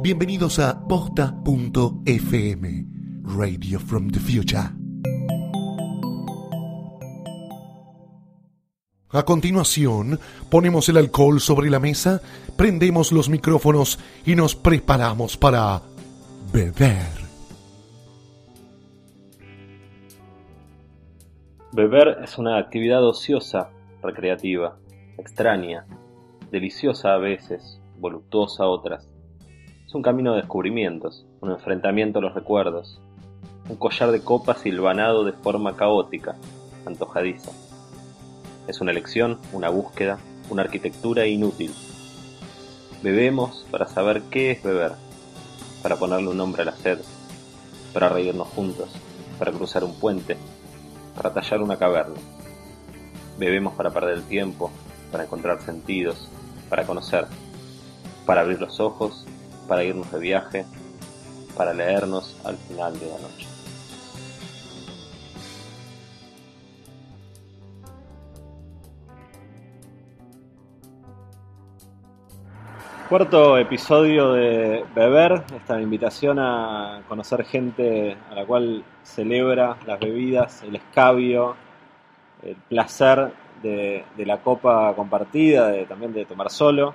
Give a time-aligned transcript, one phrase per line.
[0.00, 1.26] Bienvenidos a posta.fm,
[3.24, 4.70] Radio from the Future.
[9.10, 12.22] A continuación, ponemos el alcohol sobre la mesa,
[12.56, 15.82] prendemos los micrófonos y nos preparamos para
[16.52, 17.17] beber.
[21.78, 23.70] Beber es una actividad ociosa,
[24.02, 24.78] recreativa,
[25.16, 25.86] extraña,
[26.50, 29.08] deliciosa a veces, voluptuosa a otras.
[29.86, 33.00] Es un camino de descubrimientos, un enfrentamiento a los recuerdos,
[33.68, 36.34] un collar de copas silvanado de forma caótica,
[36.84, 37.52] antojadiza.
[38.66, 40.18] Es una elección, una búsqueda,
[40.50, 41.72] una arquitectura inútil.
[43.04, 44.94] Bebemos para saber qué es beber,
[45.80, 46.98] para ponerle un nombre a la sed,
[47.94, 48.90] para reírnos juntos,
[49.38, 50.36] para cruzar un puente,
[51.18, 52.14] para tallar una caverna.
[53.38, 54.70] Bebemos para perder el tiempo,
[55.10, 56.28] para encontrar sentidos,
[56.68, 57.26] para conocer,
[58.24, 59.26] para abrir los ojos,
[59.66, 60.64] para irnos de viaje,
[61.56, 63.57] para leernos al final de la noche.
[73.08, 80.62] Cuarto episodio de Beber, esta invitación a conocer gente a la cual celebra las bebidas,
[80.62, 81.56] el escabio,
[82.42, 86.94] el placer de, de la copa compartida, de, también de tomar solo.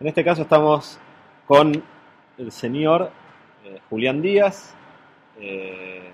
[0.00, 0.98] En este caso estamos
[1.46, 1.84] con
[2.36, 3.12] el señor
[3.64, 4.74] eh, Julián Díaz.
[5.38, 6.10] Eh,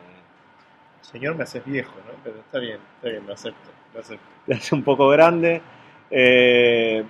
[1.01, 2.13] Señor, me haces viejo, ¿no?
[2.23, 4.27] Pero está bien, está bien, lo acepto, lo acepto.
[4.45, 5.63] te hace un poco grande.
[6.11, 7.05] Eh,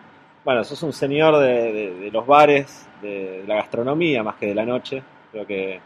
[0.44, 4.46] bueno, sos un señor de, de- de los bares, de, de la gastronomía más que
[4.46, 5.02] de la noche.
[5.32, 5.80] Creo que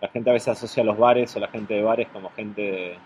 [0.00, 2.98] la gente a veces asocia a los bares o la gente de bares como gente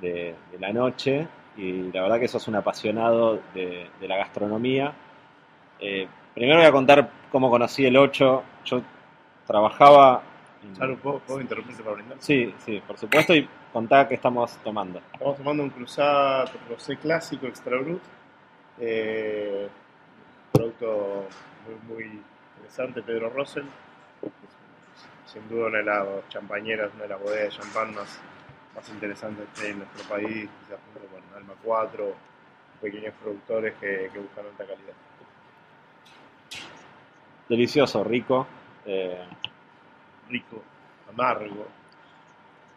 [0.00, 1.26] de, la noche.
[1.56, 4.92] Y la verdad que sos un apasionado de, la gastronomía.
[5.80, 8.42] Eh, primero voy a contar cómo conocí el 8.
[8.64, 8.82] Yo
[9.46, 10.22] trabajaba...
[10.72, 12.16] Salud, ¿puedo, puedo interrumpirte para brindar?
[12.20, 13.34] Sí, sí, por supuesto.
[13.34, 15.00] Y contá qué estamos tomando.
[15.12, 18.02] Estamos tomando un cruzado rosé clásico extra brut.
[18.80, 19.68] Eh,
[20.56, 21.28] producto
[21.88, 22.20] muy, muy
[22.56, 23.64] interesante, Pedro Russell.
[25.26, 28.18] Sin duda una de las champañeras, una de las bodegas de champán más,
[28.74, 32.14] más interesantes que hay en nuestro país, quizás junto con Alma 4,
[32.80, 34.94] pequeños productores que, que buscan alta calidad.
[37.48, 38.46] Delicioso, rico.
[38.84, 39.24] Eh,
[40.28, 40.62] Rico,
[41.12, 41.66] amargo.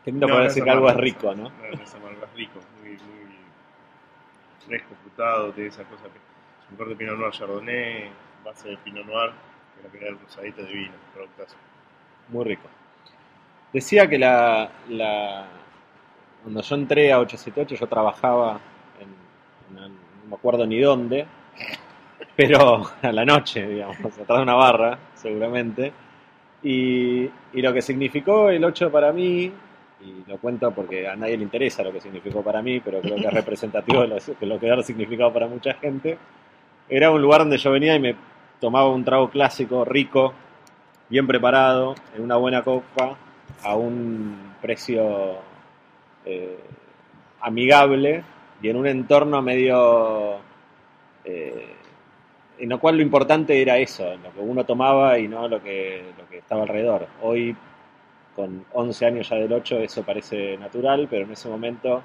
[0.04, 1.44] qué lindo No, poder no decir es que algo es rico, ¿no?
[1.50, 3.36] No, no es amargo, es rico, muy, muy
[4.68, 6.29] fresco, frutado, tiene esa cosa que
[6.72, 8.09] un corte de Pinot Noir Chardonnay,
[8.44, 9.31] base de Pinot Noir,
[9.75, 11.56] que la primera rosadita de vino, productazo.
[12.30, 12.68] Muy rico.
[13.74, 15.46] Decía que la, la-
[16.44, 18.59] cuando yo entré a 878 yo trabajaba
[19.00, 21.25] en, en- no me acuerdo ni dónde,
[22.35, 25.91] pero a la noche, digamos, atrás de una barra, seguramente.
[26.62, 29.51] Y, y lo que significó el 8 para mí,
[30.01, 33.16] y lo cuento porque a nadie le interesa lo que significó para mí, pero creo
[33.16, 36.18] que es representativo de lo, de lo que haber significado para mucha gente,
[36.90, 38.16] era un lugar donde yo venía y me
[38.60, 40.34] tomaba un trago clásico, rico,
[41.10, 43.16] bien preparado, en una buena copa,
[43.64, 45.38] a un precio
[46.26, 46.60] eh,
[47.42, 48.24] amigable
[48.62, 50.38] y en un entorno medio
[51.24, 51.76] eh,
[52.60, 56.04] en lo cual lo importante era eso, lo que uno tomaba y no lo que,
[56.18, 57.08] lo que estaba alrededor.
[57.22, 57.56] Hoy,
[58.36, 62.04] con 11 años ya del 8, eso parece natural, pero en ese momento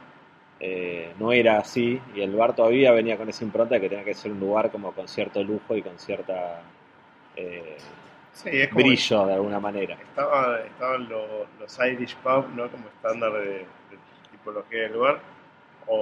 [0.60, 4.05] eh, no era así y el bar todavía venía con esa impronta de que tenía
[4.05, 6.61] que ser un lugar como con cierto lujo y con cierta
[7.37, 7.76] eh,
[8.32, 9.94] Sí, es como brillo de alguna manera.
[9.94, 11.29] Estaba, estaban los,
[11.61, 12.69] los Irish Pub, ¿no?
[12.70, 13.99] Como estándar de, de
[14.31, 15.20] tipología del lugar.
[15.87, 15.96] O,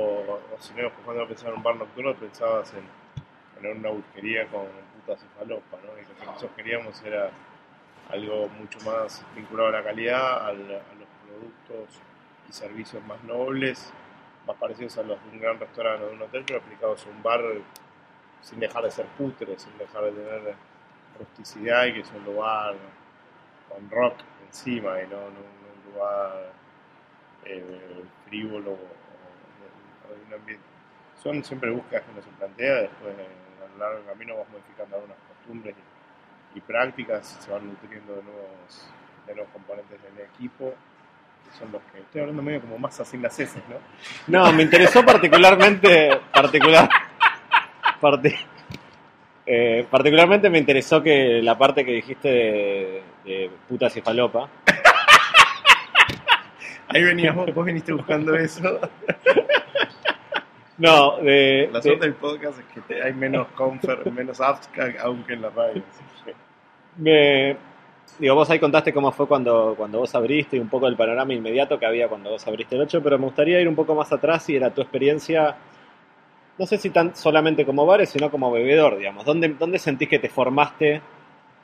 [0.54, 2.84] o si no, cuando pensabas en un bar nocturno, pensabas en
[3.54, 4.66] poner una busquería con
[5.06, 5.98] putas y falopa, ¿no?
[6.00, 7.30] Y lo que nosotros queríamos era
[8.10, 12.00] algo mucho más vinculado a la calidad, al- a los productos
[12.48, 13.92] y servicios más nobles,
[14.46, 17.10] más parecidos a los de un gran restaurante o de un hotel, pero aplicados a
[17.10, 17.40] un bar
[18.40, 20.54] sin dejar de ser putre, sin dejar de tener
[21.18, 22.74] rusticidad y que es un lugar
[23.68, 24.16] con rock
[24.46, 25.52] encima y no, no-
[25.86, 26.52] un lugar
[27.44, 30.64] eh, frívolo o, de un ambiente.
[31.22, 34.96] Son siempre búsquedas que uno se plantea, después a lo largo del camino vas modificando
[34.96, 35.74] algunas costumbres
[36.54, 38.86] y, prácticas, se van nutriendo de nuevos,
[39.26, 40.74] de nuevos componentes del equipo,
[41.58, 43.76] son los que estoy hablando medio como más así las heces, ¿no?
[44.44, 46.88] No, me interesó particularmente, particular,
[48.00, 48.34] parti-
[49.46, 54.48] eh, particularmente me interesó que la parte que dijiste de, de putas y falopa.
[56.88, 58.78] Ahí venías vos, vos viniste buscando eso.
[60.78, 64.98] No, de, La de- suerte del podcast es que te- hay menos comfort, menos abstract,
[65.00, 65.82] aunque en la radio.
[66.96, 67.56] me-
[68.18, 71.32] digo, vos ahí contaste cómo fue cuando, cuando vos abriste y un poco el panorama
[71.32, 74.12] inmediato que había cuando vos abriste el 8, pero me gustaría ir un poco más
[74.12, 75.56] atrás y era tu experiencia,
[76.58, 79.24] no sé si tan solamente como bares, sino como bebedor, digamos.
[79.24, 81.00] ¿Dónde, dónde sentís que te formaste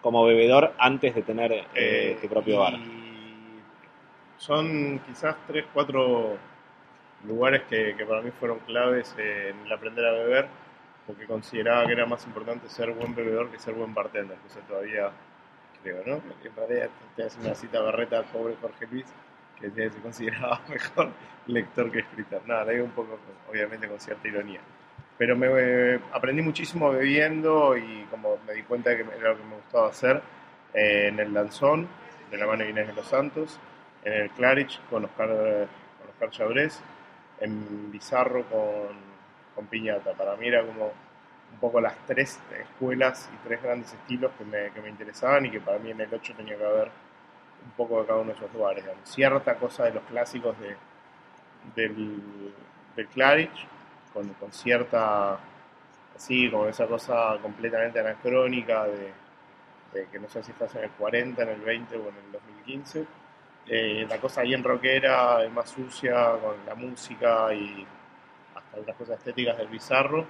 [0.01, 2.75] como bebedor antes de tener eh, Eh, tu propio y bar?
[4.37, 6.37] Son quizás tres, cuatro
[7.27, 10.47] lugares que, que para mí fueron claves en el aprender a beber,
[11.07, 14.37] porque consideraba que era más importante ser buen bebedor que ser buen bartender.
[14.37, 15.11] Entonces todavía
[15.83, 16.15] creo, ¿no?
[16.45, 19.07] En realidad te hace una cita barreta al pobre Jorge Luis,
[19.61, 21.11] que que se consideraba mejor
[21.47, 22.43] lector que escritor.
[22.47, 24.61] Nada, le digo un poco, con- obviamente con cierta ironía.
[25.17, 29.45] Pero me aprendí muchísimo bebiendo y como me di cuenta de que era lo que
[29.45, 30.23] me gustaba hacer
[30.75, 31.89] eh, en el Lanzón,
[32.31, 33.59] de la mano de Inés de los Santos,
[34.05, 36.81] en el Claridge con Oscar, con Oscar Chabrés,
[37.41, 38.97] en Bizarro con,
[39.57, 40.13] con Piñata.
[40.13, 40.93] Para mí era como
[41.53, 45.51] un poco las tres escuelas y tres grandes estilos que me, que me interesaban y
[45.51, 46.91] que para mí en el 8 tenía que haber
[47.65, 48.85] un poco de cada uno de esos lugares.
[48.85, 49.09] digamos.
[49.09, 50.77] Cierta cosa de los clásicos de,
[51.75, 52.53] del,
[52.97, 53.67] del Claridge,
[54.13, 55.39] con, con cierta,
[56.17, 59.13] así, como esa cosa completamente anacrónica de,
[60.13, 63.07] que no sé si estás en el 40, en el 20 o en el 2015.
[63.67, 67.87] Eh, la cosa bien rockera, más sucia, con la música y
[68.55, 70.25] hasta las cosas estéticas del bizarro,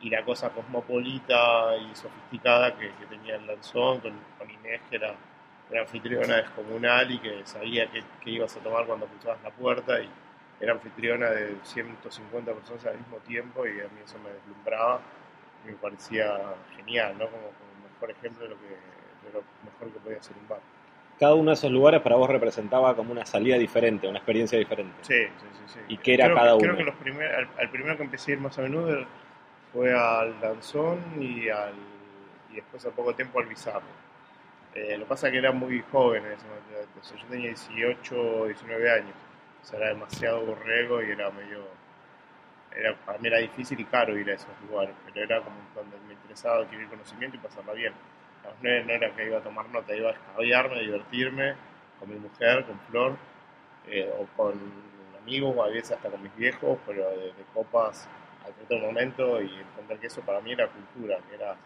[0.00, 4.96] y la cosa cosmopolita y sofisticada que, que tenía el Lanzón, con, con Inés, que
[4.96, 5.14] era
[5.70, 10.08] una anfitriona descomunal y que sabía qué ibas a tomar cuando cruzabas la puerta, y
[10.60, 15.00] era anfitriona de 150 personas al mismo tiempo, y a mí eso me deslumbraba
[15.64, 16.36] y me parecía
[16.76, 17.26] genial, ¿no?
[17.26, 20.60] Como, como mejor ejemplo de lo, que, de lo mejor que podía ser un bar.
[21.18, 24.96] Cada uno de esos lugares para vos representaba como una salida diferente, una experiencia diferente.
[25.02, 25.62] Sí, sí, sí.
[25.74, 25.80] sí.
[25.88, 26.76] ¿Y qué era Creo- cada Creo uno?
[26.78, 29.06] que los primer, al, al primero que empecé a ir más a menudo
[29.74, 31.74] fue al Danzón y, al,
[32.50, 33.82] y después al poco tiempo al Bizarro.
[34.72, 38.90] Eh, lo que pasa es que era muy joven en o yo tenía 18, 19
[38.90, 39.16] años.
[39.62, 41.64] O sea, era demasiado borrego y era medio...
[42.72, 45.96] Era, para mí era difícil y caro ir a esos lugares, pero era como donde
[46.06, 47.92] me interesaba adquirir conocimiento y pasarla bien.
[48.42, 51.54] Digamos, No era, no era que iba a tomar nota, iba a escabiarme, a divertirme
[51.98, 53.16] con mi mujer, con Flor,
[53.86, 54.54] eh, o con
[55.20, 58.08] amigos, o a veces hasta con mis viejos, pero de, de copas
[58.44, 61.56] al cierto momento y entender que eso para mí era cultura, que era,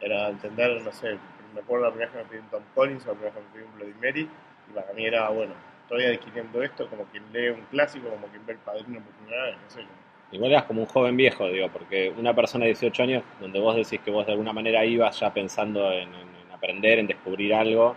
[0.00, 1.18] era entender, no sé,
[1.54, 3.44] me acuerdo la primera vez que me pedí un Tom Collins o la primera vez
[3.44, 4.30] que me pedí un Bloody Mary,
[4.68, 8.44] y para mí era, bueno, estoy adquiriendo esto como quien lee un clásico, como quien
[8.46, 9.82] ve el padrino por primera vez, no sé.
[10.30, 13.74] Igual eras como un joven viejo, digo, porque una persona de 18 años, donde vos
[13.76, 17.54] decís que vos de alguna manera ibas ya pensando en, en- en aprender, en descubrir
[17.54, 17.96] algo.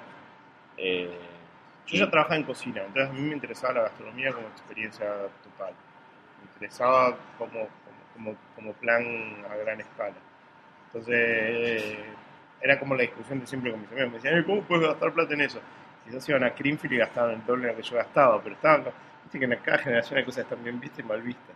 [0.78, 1.10] eh,
[1.88, 5.08] Yo ya trabajaba en cocina, entonces a mí me interesaba la gastronomía como experiencia
[5.44, 5.74] total.
[6.40, 7.68] Me interesaba como,
[8.24, 9.04] como, como, plan
[9.50, 10.16] a gran escala.
[10.88, 12.06] Entonces eh,
[12.62, 14.10] era como la discusión de siempre con mis amigos.
[14.12, 15.60] Me decían, "Ay, ¿cómo puedes gastar plata en eso?
[16.06, 18.86] Quizás iban a Greenfield y gastaban el doble de lo que yo gastaba, pero estaban,
[19.24, 21.56] viste que en cada generación hay cosas que están bien vistas y mal vistas.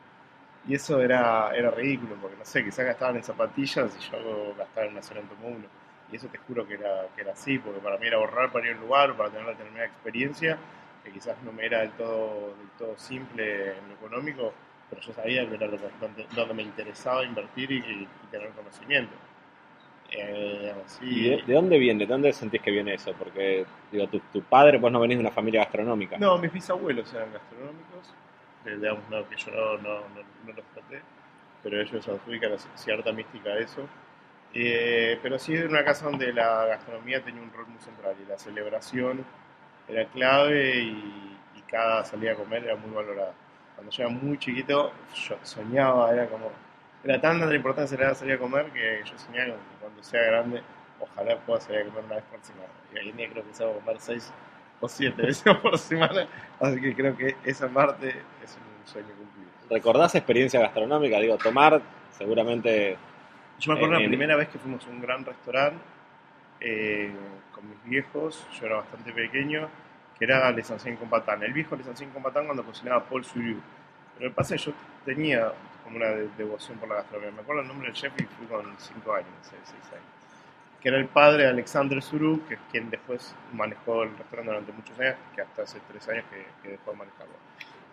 [0.68, 4.88] Y eso era, era ridículo, porque no sé, quizás gastaban en zapatillas y yo gastaba
[4.88, 5.66] en una tomo uno.
[6.12, 8.66] Y eso te juro que era, que era así, porque para mí era ahorrar para
[8.66, 10.58] ir a un lugar, para tener una determinada experiencia,
[11.04, 14.54] que quizás no me era del todo, del todo simple en lo económico,
[14.90, 18.50] pero yo sabía que era lo que- donde, donde me interesaba invertir y, y tener
[18.52, 19.14] conocimiento.
[20.12, 22.06] Eh, así, ¿Y de, de dónde viene?
[22.06, 23.14] ¿De dónde sentís que viene eso?
[23.14, 26.18] Porque, digo, tu, tu padre, vos no venís de una familia gastronómica.
[26.18, 28.14] No, mis bisabuelos eran gastronómicos,
[28.66, 31.02] eh, digamos, no, que yo no, no, no, no los traté,
[31.64, 33.88] pero ellos adjudican cierta mística a eso.
[34.54, 38.30] Eh, pero sí era una casa donde la gastronomía tenía un rol muy central y
[38.30, 39.26] la celebración
[39.88, 43.34] era clave y, y cada salida a comer era muy valorada.
[43.76, 46.52] Cuando yo era muy chiquito, yo soñaba, era como.
[47.04, 50.04] Era tanta la importancia de la salir a comer que yo soñaba con que cuando
[50.04, 50.62] sea grande,
[51.00, 52.70] ojalá pueda salir a comer una vez por semana.
[52.94, 54.34] Y hoy en día creo que salgo a comer seis
[54.82, 56.28] o siete veces por semana,
[56.60, 59.50] así que creo que esa parte es un sueño cumplido.
[59.70, 61.20] ¿Recordás experiencia gastronómica?
[61.20, 62.98] Digo, tomar seguramente...
[63.60, 65.78] Yo me acuerdo Eh, la en- primera vez que fuimos a un gran restaurante
[66.60, 67.12] eh,
[67.54, 69.70] con mis viejos, yo era bastante pequeño,
[70.18, 71.44] que era Les Anciens Combatán.
[71.44, 73.60] El viejo Les Anciens Combatán cuando cocinaba Paul Suriu.
[74.18, 74.72] Pero es que yo
[75.04, 75.52] tenía
[75.84, 77.32] como una de- devoción por la gastronomía.
[77.34, 80.04] Me acuerdo el nombre del chef y fui con 5 años, 6 años.
[80.82, 84.72] Que era el padre de Alexander Suru, que es quien después manejó el restaurante durante
[84.72, 87.34] muchos años, que hasta hace 3 años que, que dejó de manejarlo.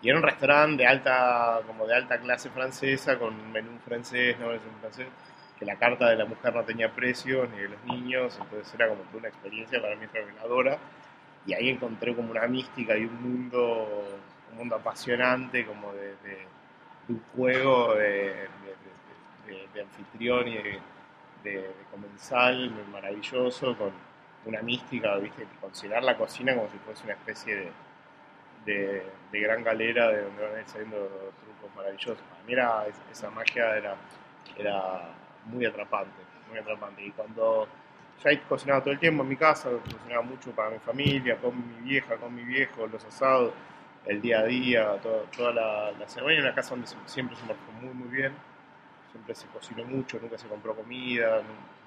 [0.01, 4.47] Y era un restaurante de alta, como de alta clase francesa, con menú francés, no
[4.47, 5.07] menú francés,
[5.57, 8.87] que la carta de la mujer no tenía precios, ni de los niños, entonces era
[8.89, 10.77] como una experiencia para mí reveladora.
[11.45, 14.05] Y ahí encontré como una mística y un mundo,
[14.51, 16.47] un mundo apasionante, como de, de-
[17.09, 18.47] un juego de,
[19.81, 20.57] anfitrión y
[21.43, 23.91] de, comensal maravilloso, con
[24.45, 25.45] una mística, ¿viste?
[25.59, 27.71] considerar la cocina como si fuese una especie
[28.65, 30.97] de gran galera de donde van a ir saliendo
[31.43, 32.17] trucos maravillosos.
[32.29, 33.95] Para mí era, esa magia era,
[34.57, 35.09] era
[35.45, 37.05] muy atrapante, muy atrapante.
[37.05, 37.67] Y cuando
[38.23, 41.55] ya he cocinado todo el tiempo en mi casa, cocinaba mucho para mi familia, con
[41.57, 43.53] mi vieja, con mi viejo, los asados,
[44.05, 46.33] el día a día, todo- toda la, la semana.
[46.35, 48.33] En una casa donde siempre se marcó muy, muy bien.
[49.11, 51.41] Siempre se cocinó mucho, nunca se compró comida,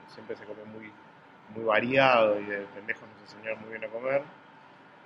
[0.08, 0.92] siempre se comió muy,
[1.54, 4.22] muy variado y de pendejos nos enseñaron muy bien a comer.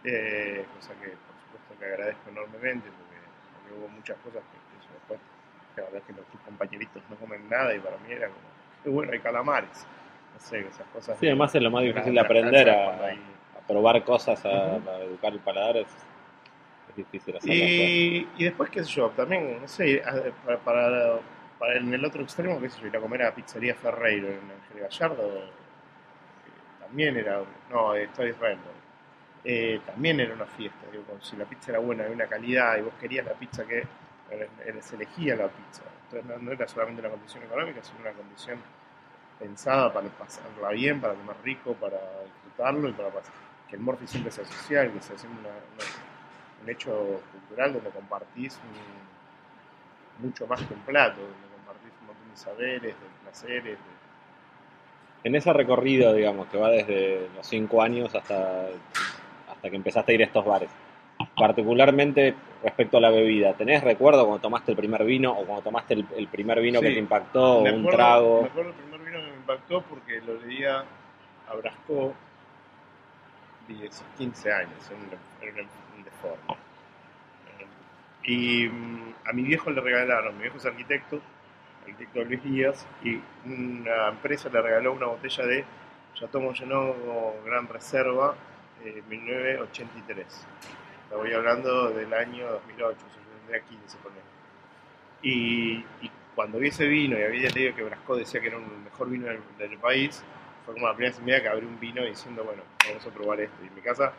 [0.05, 3.21] Eh, cosa que por supuesto que agradezco enormemente porque,
[3.53, 5.21] porque hubo muchas cosas que, que eso después,
[5.77, 8.95] la verdad es que los tus compañeritos no comen nada y para mí era como,
[8.97, 9.87] bueno, hay calamares.
[10.41, 11.19] No sé, esas cosas.
[11.19, 13.21] Sí, además es lo más difícil de aprender a, cuando hay-
[13.57, 15.77] a probar cosas, a, educar el paladar.
[15.79, 15.89] Es,
[16.89, 17.55] es difícil hacerlo.
[17.55, 20.03] Y, y después, qué sé yo, también, no sé,
[20.45, 21.19] para, para,
[21.59, 24.41] para en el otro extremo, qué sé yo, ir a comer a Pizzería Ferreiro en
[24.51, 25.51] Ángel Gallardo, eh,
[26.81, 28.81] también era, no, estoy Israel, no.
[29.45, 32.83] Eh, también era una fiesta, digo, si la pizza era buena, de una calidad, y
[32.83, 33.79] vos querías la pizza que
[34.31, 34.49] eh,
[34.81, 35.83] se elegía la pizza.
[36.05, 38.59] Entonces no, no era solamente una condición económica, sino una condición
[39.41, 43.31] pensada para pasarla bien, para comer rico, para disfrutarlo y para pas-
[43.69, 47.91] que el Morphy siempre sea social, que sea siempre una- una- un hecho cultural donde
[47.91, 48.59] compartís
[50.21, 54.01] un- mucho más que un plato, donde compartís un montón de saberes, de placeres, de-
[55.25, 58.67] En ese recorrido, digamos, que va desde los 5 años hasta,
[59.51, 60.71] hasta que empezaste a ir a estos bares,
[61.37, 65.95] particularmente respecto a la bebida, ¿tenés recuerdo cuando tomaste el primer vino o cuando tomaste
[65.95, 66.93] el, el primer vino que Sí.
[66.95, 68.43] te impactó o un trago?
[68.43, 69.00] Me acuerdo el primer que
[69.53, 70.85] impactó porque lo leía
[71.49, 72.15] a Brasco
[73.69, 76.57] 10, 15 años, en un, un- deforme.
[78.23, 81.21] Y mm, a mi viejo le regalaron, mi viejo es arquitecto,
[81.81, 85.65] arquitecto Luis Díaz, y una empresa le regaló una botella de
[86.15, 88.35] Chateau Mongenot Gran Reserva,
[88.85, 90.47] eh, 1983.
[91.05, 94.23] Estoy hablando del año 2008, yo tendría 15 con él.
[95.23, 98.65] Y, y cuando vi ese vino y había leído que Brasco decía que era el
[98.83, 100.25] mejor vino del, del país,
[100.65, 103.57] fue como la primera vida que abrí un vino diciendo, bueno, vamos a probar esto.
[103.63, 104.11] Y en mi casa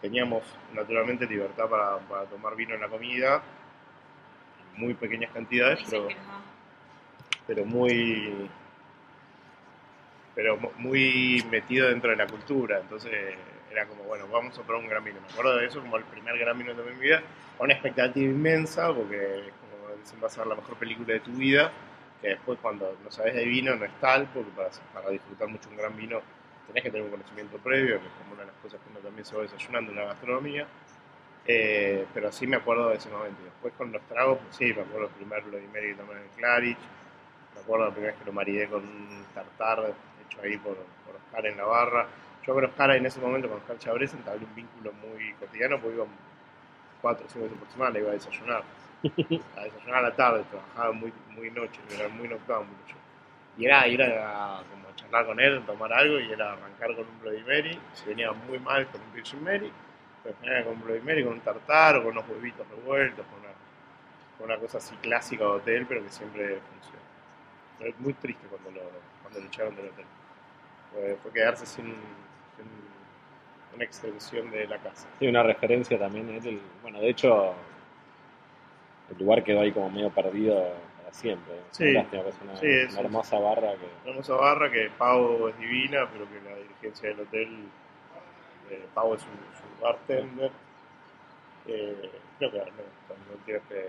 [0.00, 0.44] teníamos
[0.74, 3.42] naturalmente libertad para, para tomar vino en la comida,
[4.74, 6.08] en muy pequeñas cantidades, pero,
[7.46, 8.48] pero muy
[10.34, 13.12] pero mu- muy metido dentro de la cultura, entonces
[13.70, 15.20] era como, bueno, vamos a probar un gran vino.
[15.20, 17.20] Me acuerdo de eso como el primer gran vino en mi vida,
[17.58, 19.50] con una expectativa inmensa, porque
[19.98, 21.72] dicen, va a ser la mejor película de tu vida,
[22.20, 25.76] que después cuando no sabes de vino no es tal, porque para, disfrutar mucho un
[25.76, 26.20] gran vino
[26.66, 29.00] tenés que tener un conocimiento previo, que es como una de las cosas que uno
[29.00, 30.66] también se va desayunando en la gastronomía.
[31.50, 33.42] Eh, pero sí me acuerdo de ese momento.
[33.42, 36.18] Después con los tragos, pues sí, me acuerdo el primer Bloody Mary que tomé en
[36.18, 36.78] el Claridge,
[37.54, 39.94] me acuerdo la primera vez que lo maridé con un tartar
[40.26, 42.06] hecho ahí por, por Oscar en la barra.
[42.46, 45.96] Yo con Oscar en ese momento, con Oscar Chabrés, entablé un vínculo muy cotidiano, porque
[45.96, 46.06] iba
[47.00, 48.62] cuatro o cinco veces por semana, iba a desayunar.
[49.56, 52.96] A desayunar a la tarde, trabajaba muy, muy noche, era muy noctámbulo yo.
[53.56, 57.20] Y era ir a como charlar con él, tomar algo, y era arrancar con un
[57.20, 59.72] Bloody Mary, si venía muy mal con un Virgin Mary,
[60.22, 63.40] pues venía con un Bloody Mary, con un tartar, o con unos huevitos revueltos, con
[63.40, 63.50] una,
[64.38, 67.04] con una cosa así clásica de hotel, pero que siempre funciona.
[67.78, 68.90] Pero es muy triste cuando lo,
[69.22, 70.06] cuando lo echaron del hotel.
[70.92, 71.86] Fue, fue quedarse sin,
[72.56, 72.66] sin
[73.74, 75.06] una extensión de la casa.
[75.18, 76.28] Sí, una referencia también.
[76.30, 77.54] es el- bueno, de hecho,
[79.10, 81.54] el lugar quedó ahí como medio perdido para siempre.
[81.70, 81.84] Sí.
[81.90, 84.90] Una lástima que es una, Sí, es- una hermosa barra que Una hermosa barra que
[84.98, 87.48] Pau es divina, pero que la dirigencia del hotel,
[88.70, 90.50] eh, Pau es su, su bartender.
[91.66, 93.88] Eh, creo que no, no quiero que,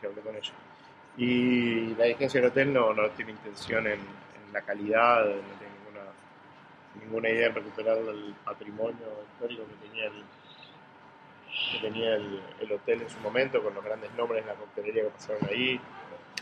[0.00, 0.52] que hable con ella.
[1.16, 5.74] Y la dirigencia del hotel no, no tiene intención en, en la calidad, no tiene
[5.84, 6.10] ninguna,
[7.04, 10.22] ninguna idea en recuperar el patrimonio histórico que tenía el,
[11.72, 15.04] que tenía el, el hotel en su momento, con los grandes nombres de la coctelería
[15.04, 15.80] que pasaron ahí,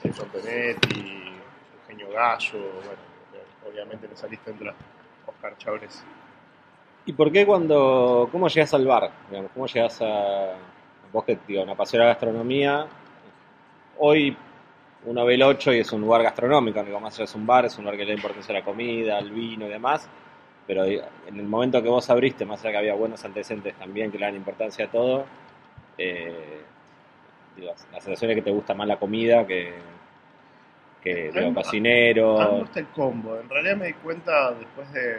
[0.03, 1.33] el Sontonetti,
[1.81, 3.09] Eugenio Gallo, bueno,
[3.69, 4.73] obviamente le saliste entre
[5.27, 6.05] Oscar Chávez.
[7.07, 9.11] ¿Y por qué cuando, cómo llegas al bar?
[9.31, 10.55] Digamos, ¿Cómo llegas a,
[11.13, 12.87] vos que, digo, una pasión a la gastronomía,
[13.99, 14.37] hoy
[15.07, 17.65] uno ve el 8 y es un lugar gastronómico, digo, más allá es un bar,
[17.65, 20.09] es un lugar que le da importancia a la comida, al vino y demás,
[20.69, 24.19] pero en el momento que vos abriste, más allá que había buenos antecedentes también que
[24.19, 25.25] le dan importancia a todo,
[25.97, 26.61] eh,
[27.57, 29.73] digo, la sensación es que te gusta más la comida que,
[31.03, 31.31] que.
[32.41, 33.41] A mí me gusta el combo.
[33.41, 35.17] En realidad me di cuenta después de,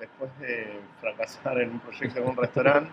[0.00, 2.90] después de fracasar en un proyecto en un restaurante,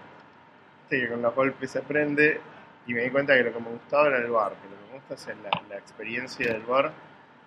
[0.81, 2.41] viste, que con la golpe se prende,
[2.87, 4.91] y me di cuenta que lo que me gustaba era el bar, que lo que
[4.91, 6.91] me gusta es la, la experiencia del bar,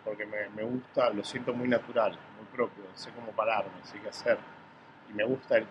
[0.04, 4.38] porque me, gusta, lo siento muy natural, muy propio, sé cómo pararme, sé qué hacer.
[5.10, 5.66] Y me gusta el,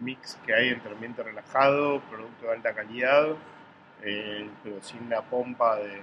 [0.00, 3.28] mix que hay entre ambiente relajado, producto de alta calidad,
[4.02, 6.02] eh, pero sin la pompa de,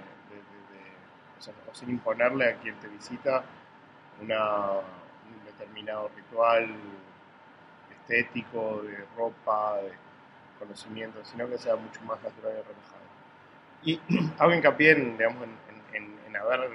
[1.38, 3.44] o sea, sin imponerle a quien te visita
[4.20, 6.74] una, un determinado ritual
[7.92, 9.92] estético, de ropa, de
[10.58, 13.02] conocimiento, sino que sea mucho más natural y relajado.
[13.84, 16.68] Y hago hincapié en, digamos, en haber,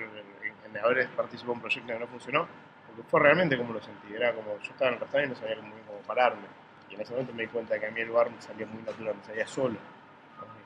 [0.70, 2.48] en, en haber participado en un proyecto que no funcionó,
[2.88, 5.40] porque fue realmente como lo sentí, era como yo estaba en el restaurante y no
[5.48, 6.48] sabía cómo, cómo pararme,
[6.90, 8.82] y en ese momento me di cuenta que a mí el bar me salía muy
[8.84, 9.78] natural, me salía solo.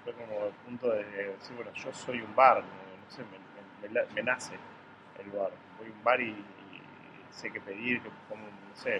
[0.03, 3.87] Fue como el punto de decir, bueno, yo soy un bar, no, no sé, me,
[3.87, 4.53] me- me me nace
[5.19, 5.51] el bar.
[5.77, 6.81] Voy a un bar y, y
[7.31, 8.99] sé qué pedir, que como, no sé,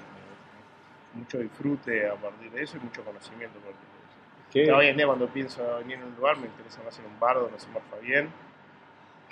[1.13, 4.51] mucho disfrute a partir de eso y mucho conocimiento a partir de eso.
[4.51, 4.65] ¿Qué?
[4.67, 7.05] Ya hoy en día cuando pienso en venir a un lugar me interesa más en
[7.05, 8.29] un bar donde se morfa bien.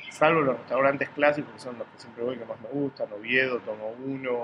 [0.09, 3.59] Salvo los restaurantes clásicos que son los que siempre voy que más me gustan, Oviedo,
[3.59, 4.35] Tomo Uno,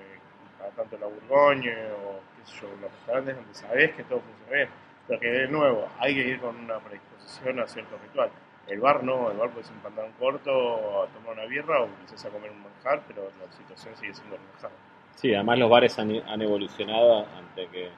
[0.00, 4.56] eh, tanto la Burgoña o qué sé yo, los restaurantes donde sabes que todo funciona
[4.56, 4.68] bien.
[5.06, 8.30] Pero que de nuevo, hay que ir con una predisposición a cierto ritual.
[8.68, 11.88] El bar no, el bar puede ser un pantalón corto, a tomar una birra o
[12.00, 14.72] quizás a comer un manjar, pero la situación sigue siendo relajada.
[15.16, 17.90] Sí, además los bares han, han evolucionado ante que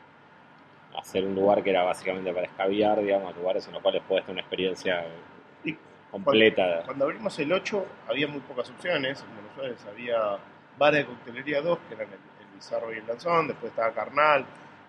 [0.98, 4.36] hacer un lugar que era básicamente para escabiar, digamos, lugares en los cuales puedes tener
[4.36, 5.04] una experiencia
[5.64, 5.76] Y
[6.22, 6.82] completa.
[6.84, 9.20] Cuando abrimos el 8 había muy pocas opciones.
[9.22, 10.38] En Buenos Aires había
[10.78, 14.44] bares de coctelería 2, que eran el, el Bizarro y el Lanzón, después estaba Carnal,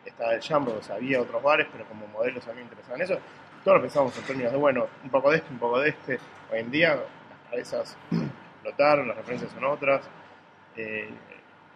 [0.05, 3.01] estaba el Jambo, o sea, había otros bares, pero como modelos a mí me interesaban
[3.01, 3.17] eso.
[3.63, 6.19] Todos pensábamos en términos de, bueno, un poco de este, un poco de este.
[6.51, 7.97] Hoy en día las cabezas
[8.63, 10.01] notaron, las referencias son otras.
[10.77, 11.09] Eh,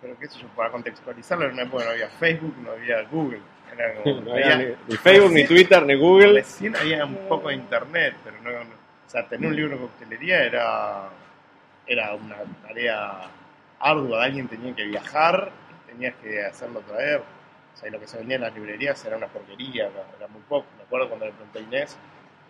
[0.02, 3.42] pero qué sé yo, para contextualizarlo, en una época no había Facebook, no había Google.
[3.74, 6.34] Era como- No había ni, ni Facebook, ni Twitter, ni Google.
[6.34, 8.79] Recién había un poco de internet, pero no, no-
[9.10, 11.10] o sea, tener un libro de coctelería era,
[11.88, 13.22] era una tarea
[13.80, 15.50] ardua, alguien tenía que viajar,
[15.88, 17.22] tenías que hacerlo traer,
[17.74, 20.44] o sea, y lo que se vendía en las librerías era una porquería, era, muy
[20.48, 21.98] poco, me acuerdo cuando le pregunté a Inés,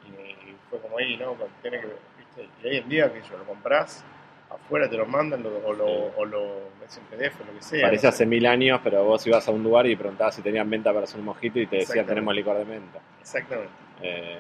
[0.05, 1.33] y, fue como ahí, ¿no?
[1.61, 2.49] Tiene que, ¿viste?
[2.61, 4.03] Y hoy en día, que yo lo compras,
[4.49, 7.87] afuera te lo mandan, lo- o, lo, o lo ves en PDF, lo que sea.
[7.87, 8.15] Parece no sé.
[8.15, 11.05] hace mil años, pero vos ibas a un lugar y preguntabas si tenían venta para
[11.05, 12.99] hacer un mojito y te decían tenemos licor de menta.
[13.21, 13.71] Exactamente.
[14.01, 14.39] Eh,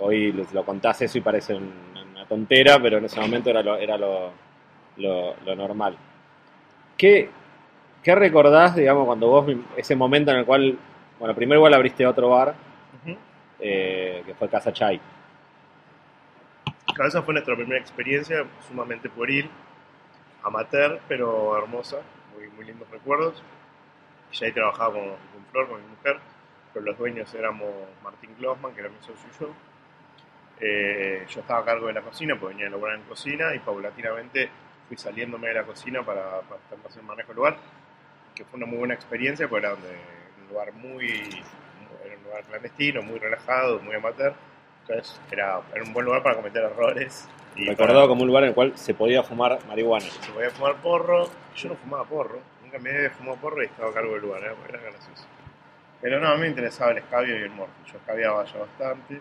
[0.00, 1.72] hoy lo, lo contás eso y parece un-
[2.12, 4.30] una tontera, pero en ese momento era lo, era lo,
[4.96, 5.96] lo- lo normal.
[6.96, 7.30] ¿Qué,
[8.02, 10.78] ¿Qué recordás, digamos, cuando vos, ese momento en el cual,
[11.18, 12.54] bueno, primero igual abriste otro bar,
[13.58, 15.00] eh, que fue Casa Chai?
[17.06, 19.48] Esa fue nuestra primera experiencia, sumamente pueril,
[20.42, 21.98] amateur, pero hermosa,
[22.34, 23.42] muy, muy lindos recuerdos.
[24.32, 26.18] Ya ahí trabajaba con, con Flor, con mi mujer,
[26.72, 27.68] pero los dueños éramos
[28.04, 29.50] Martín Glossman, que era mi socio y yo.
[30.60, 33.58] Eh, yo estaba a cargo de la cocina, porque venía a laburar en cocina, y
[33.60, 34.48] paulatinamente
[34.88, 36.60] fui saliéndome de la cocina para, para
[36.98, 37.56] en manejo del lugar,
[38.34, 39.88] que fue una muy buena experiencia, porque era donde,
[40.42, 41.08] un lugar muy,
[42.04, 44.34] era un lugar clandestino, muy relajado, muy amateur.
[44.82, 47.28] Entonces era, era un buen lugar para cometer errores.
[47.56, 50.04] Y Recordado para- como un lugar en el cual se podía fumar marihuana.
[50.06, 51.28] se podía fumar porro.
[51.56, 52.38] Yo no fumaba porro.
[52.62, 54.42] Nunca me había fumado porro y estaba a cargo del lugar.
[54.44, 54.52] ¿eh?
[54.68, 55.24] Era gracioso.
[56.00, 57.72] Pero no, a mí me interesaba el escabio y el morfi.
[57.92, 59.20] Yo escabiaba ya bastante.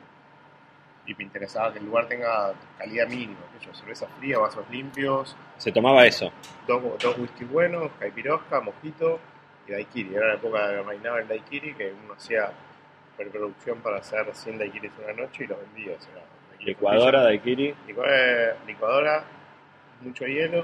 [1.09, 3.39] Y me interesaba que el lugar tenga calidad mínima.
[3.57, 6.31] que yo, cerveza fría, vasos limpios, Se tomaba eso.
[6.67, 9.19] dos, dos whisky buenos, caipirosca, mojito
[9.67, 10.13] y daiquiri.
[10.13, 12.51] Era la época de reinaba el daiquiri que uno hacía
[13.17, 15.95] preproducción para hacer 100 daiquiris una noche y los vendía.
[15.97, 16.13] O sea,
[16.51, 17.75] daiquiri Licuadora, daiquiri.
[17.87, 19.23] Licuadora, licuadora,
[20.01, 20.63] mucho hielo,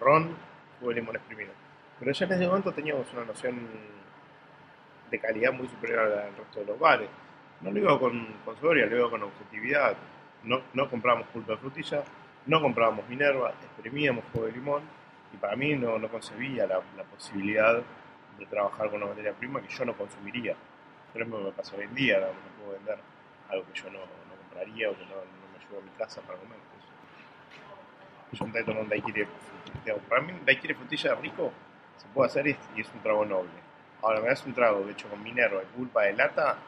[0.00, 0.34] ron,
[0.80, 1.50] jugo de limón exprimido.
[2.00, 3.68] Pero ya en ese momento teníamos una noción
[5.10, 7.08] de calidad muy superior a la del resto de los bares.
[7.64, 9.96] No lo digo con, con soberbia, lo digo con objetividad.
[10.42, 12.04] No, no comprábamos pulpa de frutilla,
[12.44, 14.82] no comprábamos Minerva, exprimíamos jugo de limón
[15.32, 17.82] y para mí no, no concebía la, la posibilidad
[18.38, 20.54] de trabajar con una materia prima que yo no consumiría.
[21.14, 22.98] Pero me pasa hoy en día, no, no puedo vender
[23.48, 26.38] algo que yo no, no compraría o que no, me llevo a mi casa para
[26.38, 26.58] comer.
[26.76, 28.36] Eso.
[28.36, 29.96] Yo intenté tomar un daiquiri de frutilla.
[30.06, 31.50] Para mí un daiquiri de frutilla rico
[31.96, 33.64] se puede hacer y y es un trago noble.
[34.02, 36.58] Ahora me das un trago hecho con Minerva y pulpa de lata,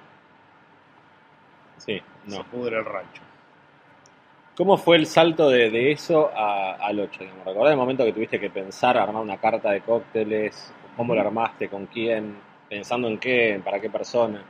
[1.79, 2.45] Sí, se no.
[2.45, 3.23] pudre el rancho.
[4.57, 7.21] ¿Cómo fue el salto de, de eso a- al 8?
[7.21, 7.45] Digamos?
[7.45, 10.73] ¿Recordás el momento que tuviste que pensar, armar una carta de cócteles?
[10.97, 11.69] ¿Cómo la armaste?
[11.69, 12.37] ¿Con quién?
[12.69, 13.61] ¿Pensando en qué?
[13.63, 14.43] ¿Para qué persona?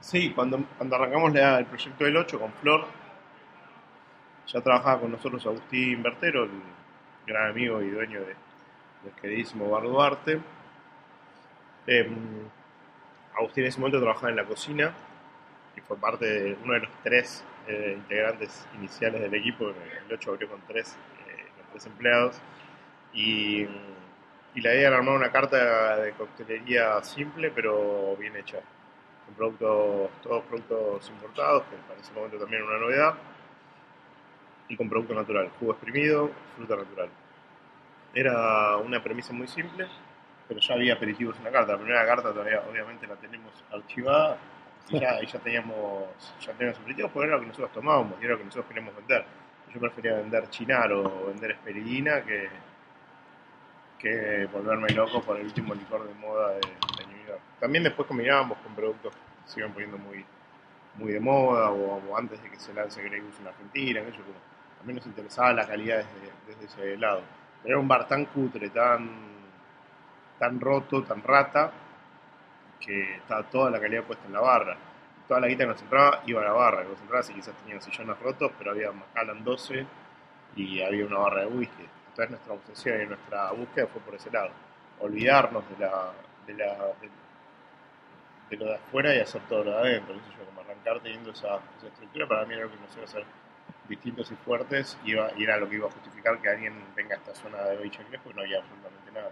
[0.00, 2.86] Sí, cuando, cuando arrancamos la- el proyecto del 8 con Flor,
[4.48, 6.50] ya trabajaba con nosotros Agustín Bertero, el
[7.26, 8.34] gran amigo y dueño de,
[9.04, 10.40] del queridísimo Bar Duarte.
[11.86, 12.10] Eh,
[13.38, 14.92] Agustín en ese momento trabajaba en la cocina
[15.90, 19.70] fue parte de uno de los tres eh, integrantes iniciales del equipo.
[19.70, 22.40] El 8 abrió con tres, eh, tres empleados.
[23.12, 23.62] Y,
[24.54, 28.58] y la idea era armar una carta de coctelería simple pero bien hecha
[29.26, 33.14] con productos, todos productos importados, que para ese momento también era una novedad,
[34.68, 37.08] y con producto natural, jugo exprimido, fruta natural.
[38.14, 39.88] Era una premisa muy simple,
[40.46, 41.72] pero ya había aperitivos en la carta.
[41.72, 44.38] La primera carta todavía obviamente la tenemos archivada,
[44.88, 46.04] y ya, ya teníamos
[46.40, 48.96] ya teníamos aperitivos, porque era lo que nosotros tomábamos y era lo que nosotros queríamos
[48.96, 49.24] vender.
[49.72, 52.48] Yo prefería vender chinar o vender esperidina que,
[53.98, 57.40] que volverme loco por el último licor de moda de, de New York.
[57.60, 60.24] También después combinábamos con productos que se iban poniendo muy,
[60.96, 64.14] muy de moda o, antes de que se lance Grey Goose en Argentina, como
[64.78, 67.22] también nos interesaba la calidad desde, desde ese lado.
[67.62, 69.08] Pero era un bar tan cutre, tan,
[70.38, 71.70] tan roto, tan rata,
[72.80, 74.76] que estaba toda la calidad puesta en la barra.
[75.28, 77.54] Toda la guita que nos entraba iba a la barra, que nos entraba y quizás
[77.62, 79.86] tenían sillones rotos, pero había Macallan 12
[80.56, 81.84] y había una barra de whisky.
[82.08, 84.50] Entonces nuestra obsesión y nuestra búsqueda fue por ese lado.
[85.00, 86.12] Olvidarnos de la,
[86.46, 87.08] de la de,
[88.50, 90.14] de lo de afuera y hacer todo lo de adentro.
[90.16, 93.02] sé yo, como arrancar teniendo esa, esa estructura para mí era lo que nos iba
[93.02, 93.24] a hacer
[93.88, 97.14] distintos y fuertes y, iba- y era lo que iba a justificar que alguien venga
[97.14, 99.30] a esta zona de Beach porque no había absolutamente nada.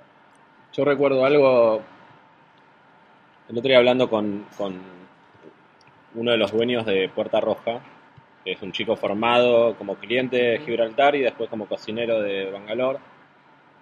[0.73, 1.83] Yo recuerdo algo,
[3.49, 4.79] el otro día hablando con, con
[6.15, 7.81] uno de los dueños de Puerta Roja,
[8.45, 12.99] que es un chico formado como cliente de Gibraltar y después como cocinero de Bangalore.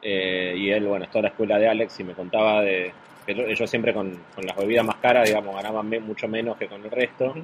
[0.02, 2.92] Eh, y él, bueno, es toda la escuela de Alex y me contaba de
[3.24, 6.68] que ellos- siempre con, con las bebidas más caras, digamos, ganaban me- mucho menos que
[6.68, 7.35] con el resto.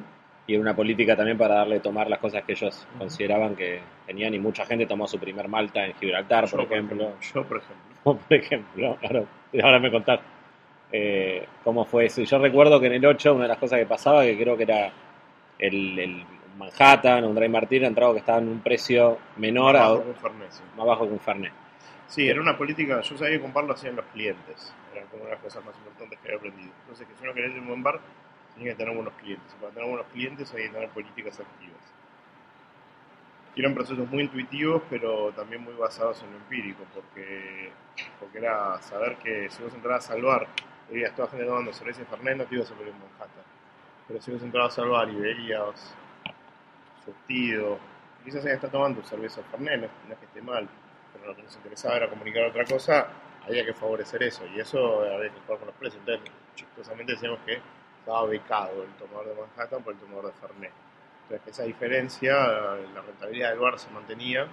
[0.46, 3.80] Y era una política también para darle a tomar las cosas que ellos consideraban que
[4.06, 7.12] tenían y mucha gente tomó su primer malta en Gibraltar, por ejemplo.
[7.34, 7.82] Yo, por ejemplo.
[8.02, 9.22] Por ejemplo, ahora,
[9.62, 10.18] ahora me contás
[10.92, 12.20] eh, cómo fue eso.
[12.20, 14.56] Y Yo recuerdo que en el 8 una de las cosas que pasaba, que creo
[14.56, 14.92] que era
[15.58, 16.26] el, el
[16.58, 20.62] Manhattan, un Dry Martini, un trago que estaba en un precio menor, a, Fernet, sí.
[20.76, 21.52] más bajo que un Fernet.
[22.06, 25.22] Sí, era una política, yo sabía que con bar lo hacían los clientes, era como
[25.22, 26.70] una de las cosas más importantes que había aprendido.
[26.82, 28.00] Entonces, que si uno quería ir a un buen bar,
[28.54, 29.54] tenía que tener buenos clientes.
[29.56, 31.80] Y para tener buenos clientes hay que tener políticas activas.
[33.54, 37.70] Y eran procesos muy intuitivos, pero también muy basados en lo empírico, porque,
[38.20, 40.46] porque era saber que si vos entrabas al bar
[40.92, 42.94] y veías toda la gente tomando cerveza y Fernet, no te ibas a ver en
[42.94, 43.44] Manhattan.
[44.06, 45.94] Pero si vos entrabas al bar y veías
[47.02, 47.78] surtido,
[48.22, 50.68] quizás alguien está tomando cerveza Fernet, no, no es que esté mal,
[51.12, 53.08] pero lo que nos interesaba era comunicar otra cosa,
[53.46, 56.02] había que favorecer eso, y eso había que jugar con los precios.
[56.06, 57.58] Entonces, chistosamente decíamos que
[57.98, 60.72] estaba becado el tomador de Manhattan por el tomador de Fernet.
[61.22, 64.46] Entonces, esa diferencia, la rentabilidad del bar se mantenía,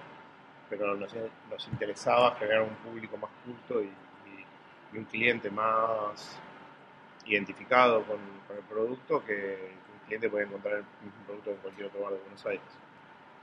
[0.70, 1.14] pero nos,
[1.50, 3.92] nos interesaba generar un público más culto y,
[4.92, 6.38] y- y un cliente más
[7.26, 11.88] identificado con, con el producto que, un cliente puede encontrar el mismo producto en cualquier
[11.88, 12.62] otro bar de Buenos Aires.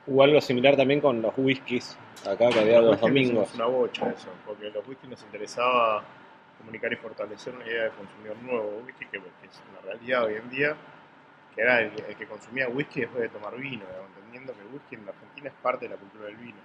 [0.06, 3.48] Hubo algo similar también con los whiskies, acá que había los domingos.
[3.48, 6.02] hicimos una bocha eso, porque los whisky nos interesaba
[6.58, 10.34] comunicar y fortalecer una idea de consumidor nuevo, whisky que, que es una realidad hoy
[10.34, 10.76] en día,
[11.54, 14.94] que era el, el que consumía whisky después de tomar vino, entendiendo que el whisky
[14.94, 16.58] en la Argentina es parte de la cultura del vino.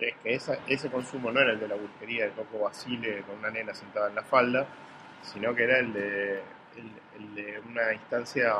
[0.00, 3.38] Es que esa, ese consumo no era el de la whiskería de Coco Basile con
[3.38, 4.66] una nena sentada en la falda,
[5.22, 6.42] sino que era el de,
[7.18, 8.54] el, de una instancia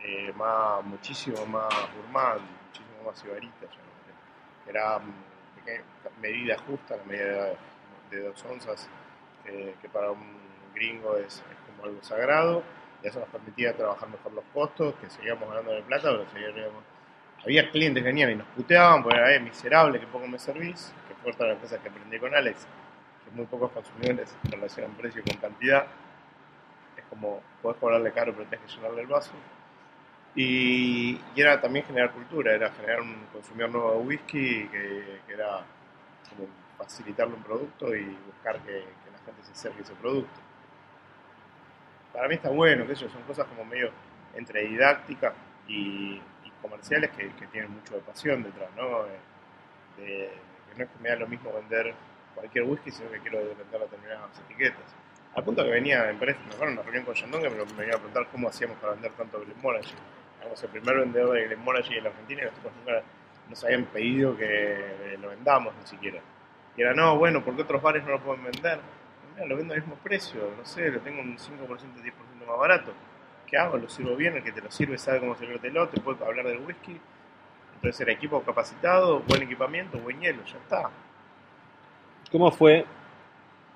[0.00, 3.66] eh, más, muchísimo más gourmand, muchísimo más cibarita.
[3.66, 4.70] no.
[4.70, 7.50] Era mm, medida justa, la medida
[8.10, 8.88] de, dos onzas,
[9.44, 10.38] que, que para un
[10.74, 12.62] gringo es, es como algo sagrado,
[13.02, 16.97] y eso nos permitía trabajar mejor los costos, que seguíamos ganando de plata, pero seguíamos...
[17.44, 20.92] Había clientes que venían y nos puteaban, porque era "Eh, miserable, que poco me servís,
[21.08, 22.66] que fue otra de las cosas que aprendí con Alex,
[23.24, 25.86] que muy pocos consumidores relacionan precio con cantidad.
[26.96, 29.32] Es como, podés cobrarle caro, pero tenés que llenarle el vaso.
[30.34, 35.64] Y, y era también generar cultura, era generar un consumidor nuevo de whisky, que, era
[36.28, 40.40] como facilitarle un producto y buscar que, la gente se acerque a ese producto.
[42.12, 43.90] Para mí está bueno, que eso son cosas como medio
[44.34, 45.34] entre didácticas
[45.66, 49.04] y, y comerciales que, tienen mucho de pasión detrás, ¿no?
[49.04, 50.32] De- de-
[50.76, 51.94] no es que me da lo mismo vender
[52.34, 54.94] cualquier whisky, sino que quiero vender determinadas etiquetas.
[55.34, 57.94] Al punto que venía en Pérez, me acuerdo una reunión con Yandón que me, venía
[57.94, 59.94] a preguntar cómo hacíamos para vender tanto Glenmorangie.
[60.40, 63.02] Éramos el primer vendedor de Glenmorangie en la Argentina y nosotros nunca
[63.48, 66.20] nos habían pedido que lo vendamos ni siquiera.
[66.76, 68.78] Y era, no, bueno, porque otros bares no lo pueden vender?
[69.34, 72.92] Mira, lo vendo al mismo precio, no sé, lo tengo un 5%, 10% más barato.
[73.48, 73.76] ¿Qué hago?
[73.78, 76.58] Lo sirvo bien, el que te lo sirve sabe cómo servírtelo, te puede hablar del
[76.58, 76.98] whisky.
[77.76, 80.90] Entonces era equipo capacitado, buen equipamiento, buen hielo, ya está.
[82.30, 82.84] ¿Cómo fue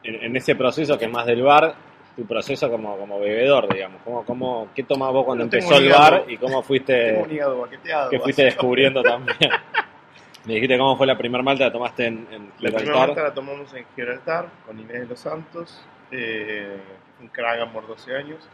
[0.02, 1.74] en, en ese proceso que más del bar,
[2.16, 4.02] tu proceso como, como bebedor, digamos?
[4.04, 6.00] ¿Cómo, cómo, ¿Qué tomabas vos cuando No empezó el hígado.
[6.02, 7.24] bar y cómo fuiste,
[8.10, 9.38] que fuiste descubriendo también?
[10.44, 13.06] Me dijiste cómo fue la primera malta, la tomaste en, en La primera Gibraltar.
[13.08, 15.80] malta la tomamos en Gibraltar con Inés de los Santos,
[16.10, 16.78] eh,
[17.20, 18.48] un Kragan por 12 años,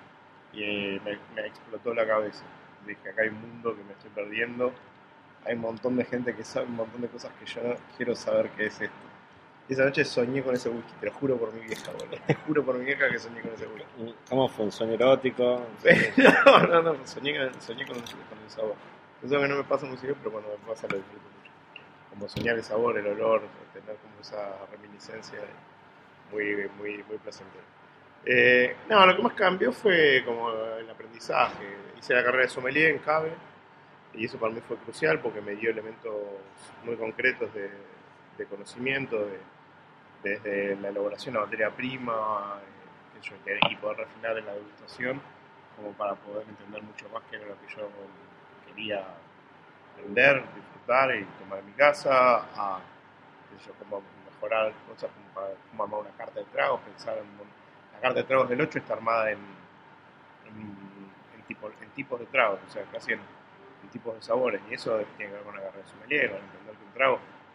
[0.53, 2.45] y eh, me, me explotó la cabeza.
[2.87, 4.73] Dije, acá hay un mundo que me estoy perdiendo,
[5.45, 8.15] hay un montón de gente que sabe un montón de cosas que yo no quiero
[8.15, 8.97] saber qué es esto.
[9.69, 12.19] Y esa noche soñé con ese whisky, te lo juro por mi vieja, boludo.
[12.27, 14.15] Te juro por mi vieja que soñé con ese whisky.
[14.29, 14.65] ¿Cómo fue?
[14.65, 15.67] ¿Un sueño erótico?
[16.47, 18.75] no, no, no, soñé, con- soñé con, con el sabor.
[19.23, 21.53] Eso que no me pasa muy seguido, pero cuando me pasa lo disfruto mucho.
[22.11, 23.43] Como soñar el sabor, el olor,
[23.75, 25.39] tener como esa reminiscencia
[26.33, 27.65] muy, muy, muy placentera.
[28.31, 31.65] Eh, no, lo que más cambió fue como el aprendizaje.
[31.99, 33.33] Hice la carrera de sommelier en CABE
[34.15, 36.13] y eso para mí fue crucial porque me dio elementos
[36.85, 37.71] muy concretos de,
[38.47, 39.41] conocimiento, de-
[40.23, 42.61] desde la elaboración de la materia prima
[43.47, 45.21] eh, y poder refinar en la degustación
[45.77, 47.89] como para poder entender mucho más qué era lo que yo
[48.67, 49.05] quería
[49.95, 52.81] aprender, disfrutar y tomar en mi casa, a
[53.79, 57.68] cómo mejorar cosas como para cómo armar una carta de tragos, pensar en un-
[57.99, 59.39] la carta de tragos del 8 está armada en,
[60.47, 63.21] en, tipo- en tipos de tragos, o sea, casi en,
[63.91, 66.75] tipos de sabores, y eso tiene que ver con la carrera de sommelier, con entender
[66.77, 67.15] que un trago,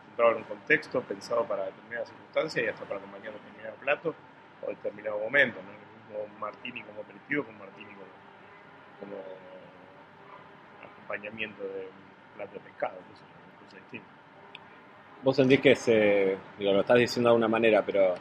[0.10, 4.16] un trago en un contexto pensado para determinadas circunstancias y hasta para acompañar determinado plato
[4.64, 7.94] o determinado momento, no es lo mismo martini como aperitivo que un martini
[9.00, 9.16] como,
[10.84, 14.08] acompañamiento de un plato de pescado, que es una cosa distinta.
[15.24, 18.16] Vos sentís que se, digo, lo estás diciendo de alguna manera, pero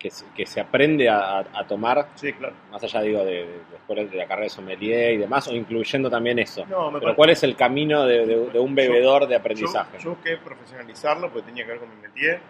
[0.00, 2.54] que se, que se aprende a, a- tomar, Sí, claro.
[2.72, 6.10] más allá digo de, de, después de la carrera de sommelier y demás, o incluyendo
[6.10, 6.64] también eso.
[6.66, 9.98] No, me Pero ¿cuál es el camino de, de- de un bebedor de Yo, aprendizaje?
[9.98, 12.40] yo busqué profesionalizarlo porque tenía que ver con mi métier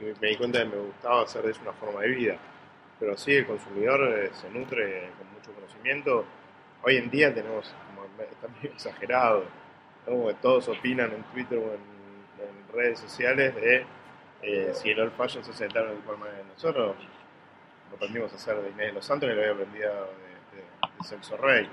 [0.00, 2.36] y me, me di cuenta que me gustaba hacer de eso una forma de vida.
[3.00, 6.24] Pero sí, el consumidor eh, se nutre con mucho conocimiento.
[6.82, 9.44] Hoy en día tenemos, como está medio exagerado,
[10.06, 10.12] ¿no?
[10.12, 11.80] Como que todos opinan en Twitter o en,
[12.46, 13.84] en redes sociales de
[14.42, 16.44] eh, si el old fashion se hace de tal o de.
[16.54, 16.96] Nosotros
[17.90, 20.64] lo aprendimos a hacer de Inés de los Santos y lo había aprendido de, de-
[20.98, 21.68] de Celso Rey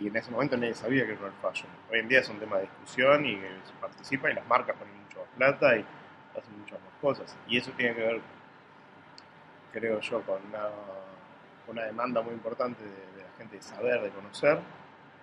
[0.00, 1.68] y en ese momento nadie sabía que era un old fashion.
[1.90, 4.94] Hoy en día es un tema de discusión y se participa y las marcas ponen
[5.02, 5.84] mucho más plata y
[6.38, 7.36] hacen muchas más cosas.
[7.46, 8.20] Y eso tiene que ver,
[9.72, 10.40] creo yo, con
[11.68, 14.58] una, demanda muy importante de, de la gente de saber, de conocer,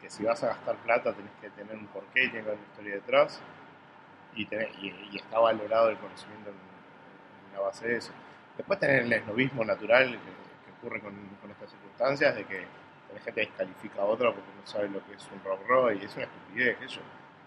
[0.02, 2.96] que si vas a gastar plata tenés que tener un porqué y haber una historia
[2.96, 3.42] detrás
[4.38, 8.12] y, tener- y, está valorado el conocimiento en, la base de eso.
[8.56, 11.14] Después tener el esnovismo natural que, ocurre con,
[11.50, 12.60] estas circunstancias de que
[13.14, 16.06] la gente descalifica a otra porque no sabe lo que es un rock roll y
[16.06, 17.02] es una estupidez, eso.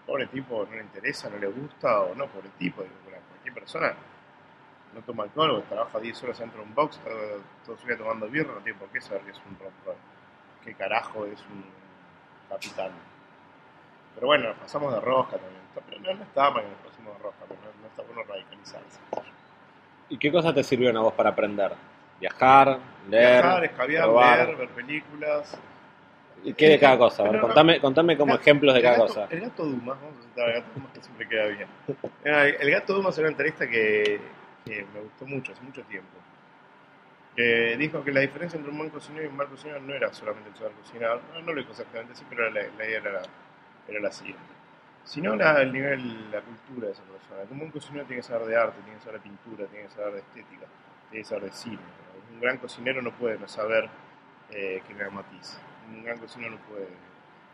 [0.05, 3.95] Pobre tipo, no le interesa, no le gusta o no, pobre tipo, cualquier persona
[4.93, 7.97] no toma alcohol o trabaja 10 horas dentro de un box, todo, todo su día
[7.97, 9.95] tomando birra, no tiene por qué saber que es un rock roll.
[10.65, 11.63] ¿Qué carajo es un
[12.49, 12.91] capitán?
[14.15, 15.61] Pero bueno, nos pasamos de rosca también.
[15.73, 18.23] Pero no, no está mal que nos pasemos de rosca, pero no, no está bueno
[18.27, 18.99] radicalizarse.
[20.09, 21.71] ¿Y qué cosas te sirvieron a vos para aprender?
[22.19, 22.77] Viajar,
[23.09, 24.45] leer, Viajar, escabiar, probar.
[24.45, 25.57] leer, ver películas.
[26.43, 27.23] ¿Y qué de cada cosa?
[27.23, 29.27] Ver, no- contame, contame como El- ejemplos de el cada gato- cosa.
[29.29, 31.67] El gato Dumas, vamos a citar al gato Dumas que siempre queda bien.
[32.23, 34.19] El gato Dumas era una entrevista que,
[34.65, 36.09] que me gustó mucho, hace mucho tiempo.
[37.35, 40.11] Que dijo que la diferencia entre un buen cocinero y un mal cocinero no era
[40.13, 43.11] solamente el saber cocinar, no, no lo dijo exactamente así, pero la, la idea era
[43.13, 43.21] la,
[43.91, 44.41] era la siguiente.
[45.03, 47.43] Sino la, el nivel, la cultura de esa persona.
[47.43, 49.93] Que un cocinero tiene que saber de arte, tiene que saber de pintura, tiene que
[49.93, 50.65] saber de estética,
[51.09, 51.75] tiene que saber de cine.
[51.77, 52.35] ¿no?
[52.35, 53.89] Un gran cocinero no puede no saber
[54.51, 55.59] eh, que matiz.
[55.89, 56.87] Un gran cocinero no puede.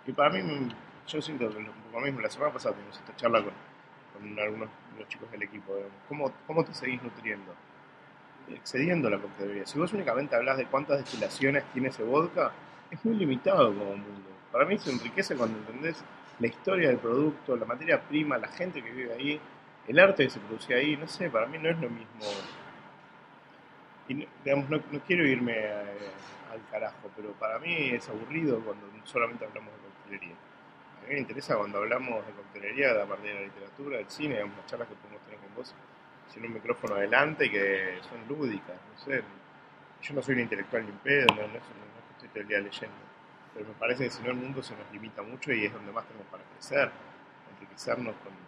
[0.05, 0.69] Y para mí,
[1.07, 2.21] yo siento que un poco mismo.
[2.21, 3.53] La semana pasada tuvimos esta charla con,
[4.13, 5.73] con algunos los chicos del equipo.
[6.07, 7.53] ¿Cómo, ¿Cómo te seguís nutriendo?
[8.49, 9.65] Excediendo la coctelería.
[9.65, 12.51] Si vos únicamente hablas de cuántas destilaciones tiene ese vodka,
[12.91, 14.29] es muy limitado como mundo.
[14.51, 16.03] Para mí se enriquece cuando entendés
[16.39, 19.39] la historia del producto, la materia prima, la gente que vive ahí,
[19.87, 20.95] el arte que se produce ahí.
[20.97, 22.21] No sé, para mí no es lo mismo.
[24.07, 26.11] Y no, digamos, no, quiero irme eh,
[26.51, 30.35] al carajo, pero para mí es aburrido cuando solamente hablamos de coctelería.
[31.03, 34.09] A mí me interesa cuando hablamos de coctelería, de a partir de la literatura, del
[34.09, 35.75] cine, digamos, las charlas que podemos tener con vos,
[36.33, 39.23] sin un micrófono adelante y que son lúdicas, no sé.
[40.01, 41.59] Yo no soy un intelectual ni un pedo, no, no, no
[42.13, 43.06] estoy todo el día leyendo.
[43.57, 45.91] Pero me parece que si no el mundo se nos limita mucho y es donde
[45.91, 46.91] más tenemos para crecer,
[47.55, 48.47] enriquecernos con,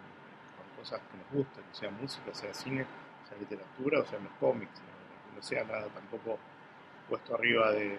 [0.78, 2.86] cosas que nos gusten, sea música, sea cine,
[3.28, 5.36] sea literatura o sean los cómics, ¿no?
[5.36, 6.40] no sea nada tampoco
[7.10, 7.98] puesto arriba de,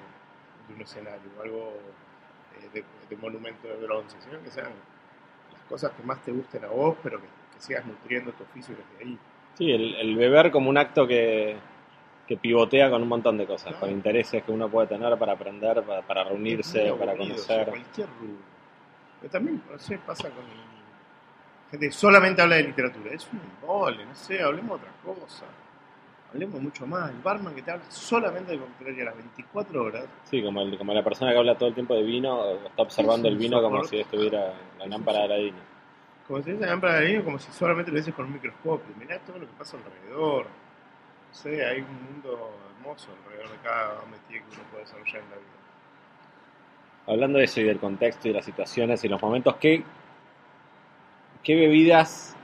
[0.75, 1.75] un escenario, algo
[2.75, 4.71] eh, de, monumento de bronce, sino que sean
[5.53, 8.75] las cosas que más te gusten a vos, pero que, que sigas nutriendo tu oficio
[8.75, 9.19] desde ahí.
[9.59, 11.59] Sí, el beber como un acto que,
[12.31, 13.81] que pivotea con un montón de cosas, Claro.
[13.81, 17.65] con intereses que uno puede tener para aprender, para, para reunirse, para aburrido, o sea,
[17.65, 17.69] conocer.
[17.83, 18.43] cualquier rubro.
[19.21, 20.45] Pero también, no sé, pasa con
[21.73, 23.11] gente que solamente habla de literatura.
[23.13, 24.93] Es un embole, no sé, hablemos de otra
[25.25, 25.45] cosa.
[26.33, 27.11] Hablemos mucho más.
[27.11, 30.05] El barman que te habla solamente de coctelería a las 24 horas.
[30.23, 33.27] Sí, como, el- como la persona que habla todo el tiempo de vino, está observando
[33.27, 35.59] el vino como si estuviera la lámpara de Aladino.
[36.29, 38.95] Como si esa lámpara de vino, como si solamente lo dices con un microscopio.
[39.01, 40.47] Mirá todo lo que pasa alrededor.
[41.33, 45.37] Sé, hay un mundo hermoso alrededor de cada métier que uno puede desarrollar en la
[45.37, 45.47] vida.
[47.07, 49.83] Hablando de eso y del contexto y las situaciones y los momentos, ¿qué,
[51.43, 52.37] qué bebidas,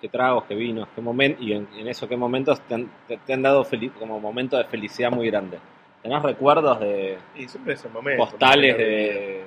[0.00, 3.18] qué tragos, qué vinos, qué momentos, y en, en eso qué momentos te han, te-
[3.18, 3.64] te han dado
[3.98, 5.58] como momento de felicidad muy grande?
[6.02, 8.24] ¿Tenés recuerdos de Y siempre es el momento.
[8.24, 9.44] postales de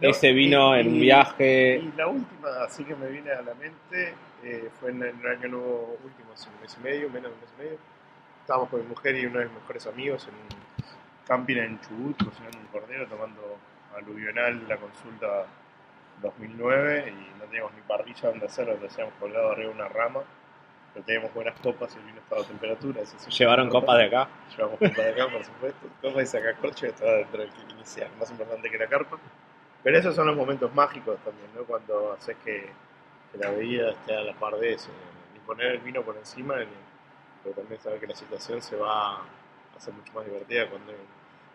[0.00, 1.76] ese vino y- en un viaje?
[1.82, 5.48] Y la última, así que me viene a la mente, eh, fue en el año
[5.48, 7.78] nuevo último, hace un mes y medio, menos de un mes y medio.
[8.40, 10.48] Estábamos con mi mujer y uno de mis mejores amigos en un
[11.26, 13.58] camping en Chubut, cocinando un cordero, tomando
[13.96, 15.46] aluvional la consulta
[16.22, 20.20] 2009 y no teníamos ni parrilla donde hacerlo, lo hacíamos colgado arriba de una rama.
[20.92, 23.00] Pero teníamos buenas copas y el vino estaba a temperatura.
[23.02, 24.28] eso ¿Llevaron copas de acá?
[24.56, 25.86] Llevamos copas de acá, por supuesto.
[26.02, 29.16] Copas y sacacorcho que estaba dentro del kit inicial, más importante que la carpa.
[29.82, 31.64] Pero esos son los momentos mágicos también, ¿no?
[31.64, 32.66] Cuando haces que,
[33.32, 34.90] que la bebida esté a la par de eso.
[35.32, 36.66] Ni poner el vino por encima, ni-
[37.42, 39.22] pero también saber que la situación se va a
[39.76, 40.92] hacer mucho más divertida cuando...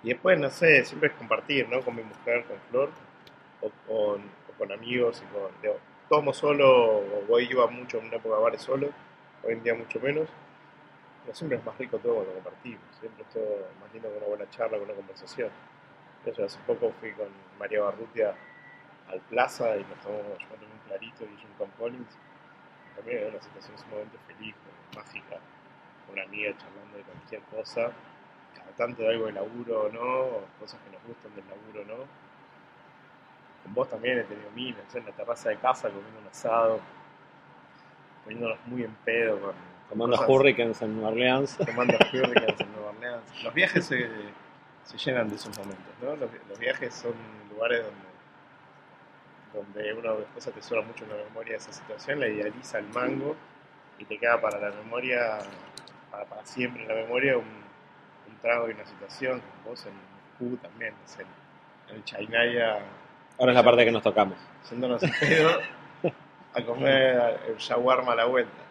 [0.04, 1.82] Y después, no sé, siempre es compartir, ¿no?
[1.82, 2.90] Con mi mujer, con Flor,
[3.62, 5.50] o con, o con amigos, y con...
[5.62, 8.90] digo, tomo solo, o voy iba mucho en una época a bares solo,
[9.44, 10.30] hoy en día mucho menos.
[11.24, 14.28] Pero siempre es más rico todo cuando compartimos, siempre es todo más lindo que una
[14.28, 15.50] buena charla, con una conversación.
[16.26, 17.28] Eso, hace poco fui con
[17.60, 18.34] María Barrutia
[19.10, 22.18] al Plaza y nos yo tomé un clarito y un Tom Collins.
[22.96, 24.56] También era una situación sumamente feliz,
[24.96, 25.38] mágica,
[26.06, 27.91] con una amiga charlando de cualquier cosa,
[28.56, 30.02] cada tanto de algo de laburo o no,
[30.38, 32.04] o cosas que nos gustan del laburo o no.
[33.63, 36.80] Con vos también he tenido mil, en la terraza de casa comiendo un asado,
[38.24, 39.54] poniéndonos muy en pedo con
[39.89, 41.58] Tomando cosas- hurricanes en Nueva Orleans.
[41.58, 43.44] tomando hurricanes en Nueva Orleans.
[43.44, 44.10] Los viajes se,
[44.86, 46.15] se llenan de esos momentos, ¿no?
[46.15, 47.13] Los, los viajes son
[47.52, 47.84] lugares
[49.54, 53.36] donde, donde uno después atesora mucho en la memoria esa situación, la idealiza al mango
[53.98, 55.39] y te queda para la memoria,
[56.12, 59.41] para, para siempre en la memoria un, un trago y una situación.
[59.65, 60.93] Vos en Moscú también,
[61.89, 62.80] en el Chainaya,
[63.38, 64.38] Ahora es la parte que nos tocamos.
[64.69, 65.50] yéndonos en pedo
[66.54, 68.63] a comer el shawarma a la vuelta.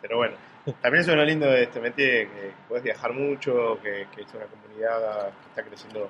[0.00, 0.36] Pero bueno,
[0.82, 4.34] también eso es lo lindo de este métier, que puedes viajar mucho, que, que es
[4.34, 6.08] una comunidad que está creciendo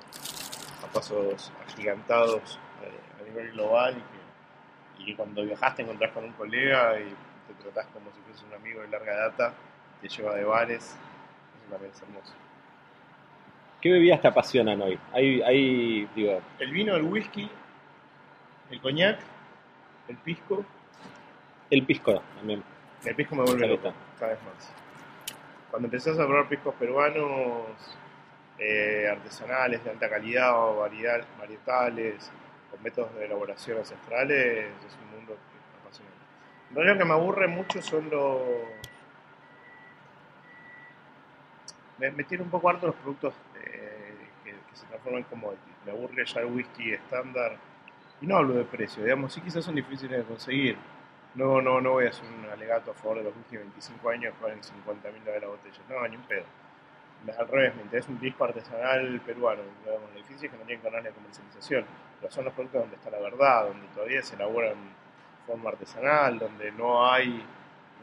[0.83, 6.13] a pasos agigantados eh, a nivel global y que, y que cuando viajas te encontrás
[6.13, 7.15] con un colega y
[7.47, 9.55] te tratás como si fuese un amigo de larga data,
[10.01, 12.35] te lleva de bares, eso también es hermoso.
[13.81, 14.99] ¿Qué bebidas te apasionan hoy?
[15.13, 17.49] Hay, hay digo, El vino, el whisky,
[18.71, 19.19] el coñac,
[20.09, 20.65] el pisco,
[21.71, 22.63] el pisco también.
[23.05, 24.73] El pisco me vuelve loco, cada vez más.
[25.71, 27.63] Cuando empezás a probar piscos peruanos
[28.59, 32.31] eh, artesanales de alta calidad o variedad- varietales,
[32.71, 36.11] con métodos de elaboración ancestrales, es un mundo que me apasiona.
[36.69, 38.43] En realidad lo que me aburre mucho son los...
[41.99, 45.77] Me, me tiene un poco harto los productos eh, que, que se transforman en commodities.
[45.85, 47.57] Me aburre ya el whisky estándar.
[48.23, 50.77] Y no hablo de precio, digamos, sí quizás son difíciles de conseguir.
[51.35, 54.35] No, no, no voy a hacer un alegato a favor de los últimos 25 años
[54.37, 55.79] que valen 50 mil dólares la botella.
[55.89, 56.45] No, ni un pedo.
[57.39, 59.63] Al revés, me interesa un disco artesanal peruano.
[59.87, 61.85] Lo difícil es que no tienen canales de comercialización.
[62.21, 66.39] Pero son los productos donde está la verdad, donde todavía se elaboran de forma artesanal,
[66.39, 67.45] donde no hay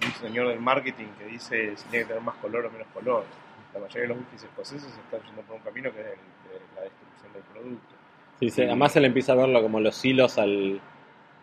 [0.05, 3.25] un señor del marketing que dice si tiene que tener más color o menos color.
[3.73, 6.75] La mayoría de los whiskies escoceses están yendo por un camino que es el de
[6.75, 7.95] la destrucción del producto.
[8.39, 10.79] Sí, además se le empieza a verlo como los hilos al,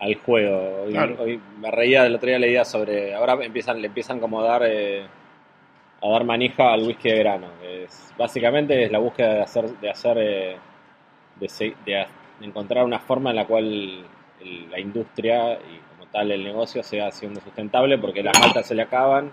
[0.01, 0.82] al juego.
[0.84, 1.16] Hoy, Claro.
[1.20, 3.14] hoy me reía, el otro día leía sobre.
[3.14, 5.05] Ahora empiezan, le empiezan como a dar, eh,
[6.03, 7.47] a dar manija al whisky de verano.
[7.61, 10.57] que es, básicamente es la búsqueda de hacer, de hacer, eh,
[11.36, 12.07] de, se- de ha-
[12.40, 14.05] de encontrar una forma en la cual
[14.40, 18.74] el- la industria y como tal el negocio sea siendo sustentable, porque las maltas se
[18.74, 19.30] le acaban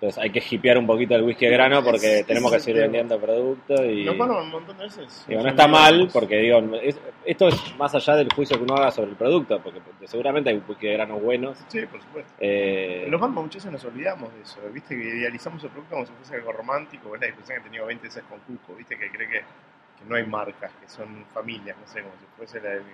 [0.00, 2.80] Entonces hay que hipear un poquito el whisky de grano porque Es- tenemos que seguir
[2.80, 5.26] vendiendo productos y Nos pasa un montón de veces.
[5.28, 8.76] digo, no está mal porque digo, es- esto es más allá del juicio que uno
[8.76, 11.58] haga sobre el producto, porque seguramente hay whisky de granos buenos.
[11.68, 12.32] Sí, por supuesto.
[12.40, 16.06] eh, los bancos muchas veces nos olvidamos de eso, viste que idealizamos el producto como
[16.06, 18.96] si fuese algo romántico, es la discusión que he tenido 20 veces con Cuco, viste
[18.96, 22.58] que cree que, que no hay marcas, que son familias, no sé, como si fuese
[22.62, 22.84] la- el-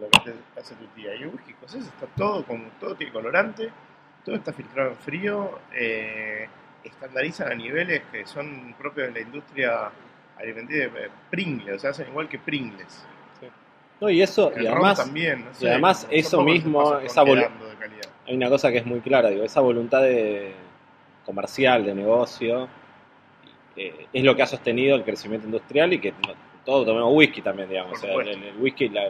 [0.00, 1.14] lo que te hace tu tía.
[1.14, 3.68] Y whisky escocés está todo, con, todo tiene colorante,
[4.26, 6.48] todo está filtrado en frío, eh,
[6.82, 9.90] estandarizan a niveles que son propios de la industria
[10.36, 13.06] alimenticia, eh, Pringles, o sea, hacen igual que Pringles.
[14.00, 17.38] no, y eso, El y además, también, no sé, además son eso mismo, esa volu-
[17.46, 18.08] quedando de calidad.
[18.26, 20.52] hay una cosa que es muy clara, digo, esa voluntad de
[21.24, 22.68] comercial, de negocio,
[23.76, 27.42] eh, es lo que ha sostenido el crecimiento industrial y que no- todo tomemos whisky
[27.42, 27.92] también, digamos.
[27.92, 29.08] O sea, el whisky, la-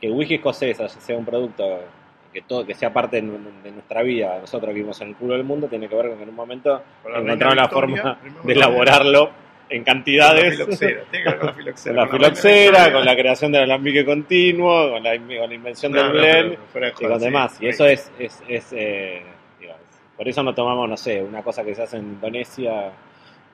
[0.00, 1.80] que el whisky escocés sea un producto
[2.32, 5.16] que todo que sea parte de, nu- de nuestra vida, nosotros que vivimos en el
[5.16, 7.12] culo del mundo, tiene que ver con que en un momento Con
[7.56, 9.30] la forma de elaborarlo
[9.70, 10.52] en Con la cantidades.
[10.56, 11.94] filoxera, tiene que ver con la filoxera.
[11.94, 15.92] Con la filoxera, con la creación del alambique continuo, con la, in- con la invención
[15.92, 17.58] No, del no, blend y con sí, demás.
[17.60, 19.22] Y eso es, es, es, eh,
[19.60, 22.92] digo, es- por eso no tomamos, no sé, una cosa que se hace en Indonesia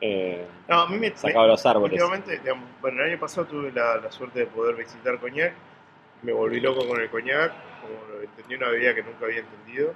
[0.01, 1.93] eh, No, a mí me, sacado los árboles.
[2.01, 5.53] Últimamente, digamos, bueno, el año pasado tuve la, la suerte de poder visitar Coñac.
[6.25, 7.53] Me volví loco con el Coñac,
[7.83, 9.93] como lo entendí una bebida que nunca había entendido.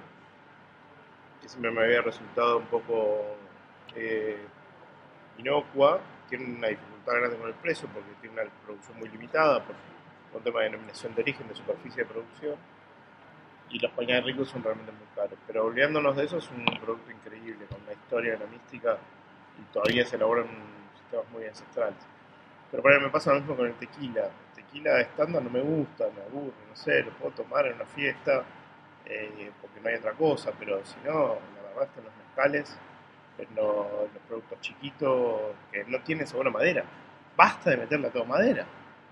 [1.40, 3.34] Que siempre me había resultado un poco
[3.96, 4.36] eh,
[5.38, 6.00] inocua.
[6.28, 9.74] Tiene una dificultad grande con el precio porque tiene una producción muy limitada por
[10.34, 12.56] un tema de denominación de origen, de superficie de producción.
[13.70, 15.38] Y los Coñac ricos son realmente muy caros.
[15.46, 18.98] Pero olvidándonos de eso, es un producto increíble, con una historia, una mística
[19.58, 20.46] y todavía se elaboran
[20.94, 22.06] sistemas muy ancestrales.
[22.70, 24.28] Pero por ahí me pasa lo mismo con el tequila.
[24.78, 28.42] Tequila estándar no me gusta, me aburre, no sé, lo puedo tomar en una fiesta
[29.06, 32.14] eh, porque no hay otra cosa, pero si no, la verdad es que en los
[32.26, 32.78] mezcales,
[33.38, 35.40] en los, en los productos chiquitos
[35.72, 36.84] que no tienen sabor a madera,
[37.36, 38.64] basta de meterle a todo madera.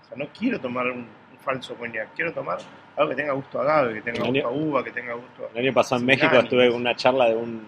[0.03, 2.59] O sea, no quiero tomar un, un falso coñac, quiero tomar
[2.95, 5.13] algo que tenga gusto a agave, que tenga El año- gusto a uva, que tenga
[5.13, 5.57] gusto a...
[5.59, 7.67] El año pasado en México estuve con una charla de un,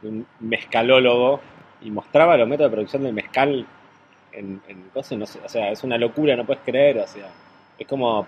[0.00, 1.40] de un mezcalólogo
[1.82, 3.66] y mostraba los métodos de producción del mezcal
[4.34, 7.28] en, en cosas, no sé, o sea, es una locura, no puedes creer, o sea,
[7.78, 8.26] es como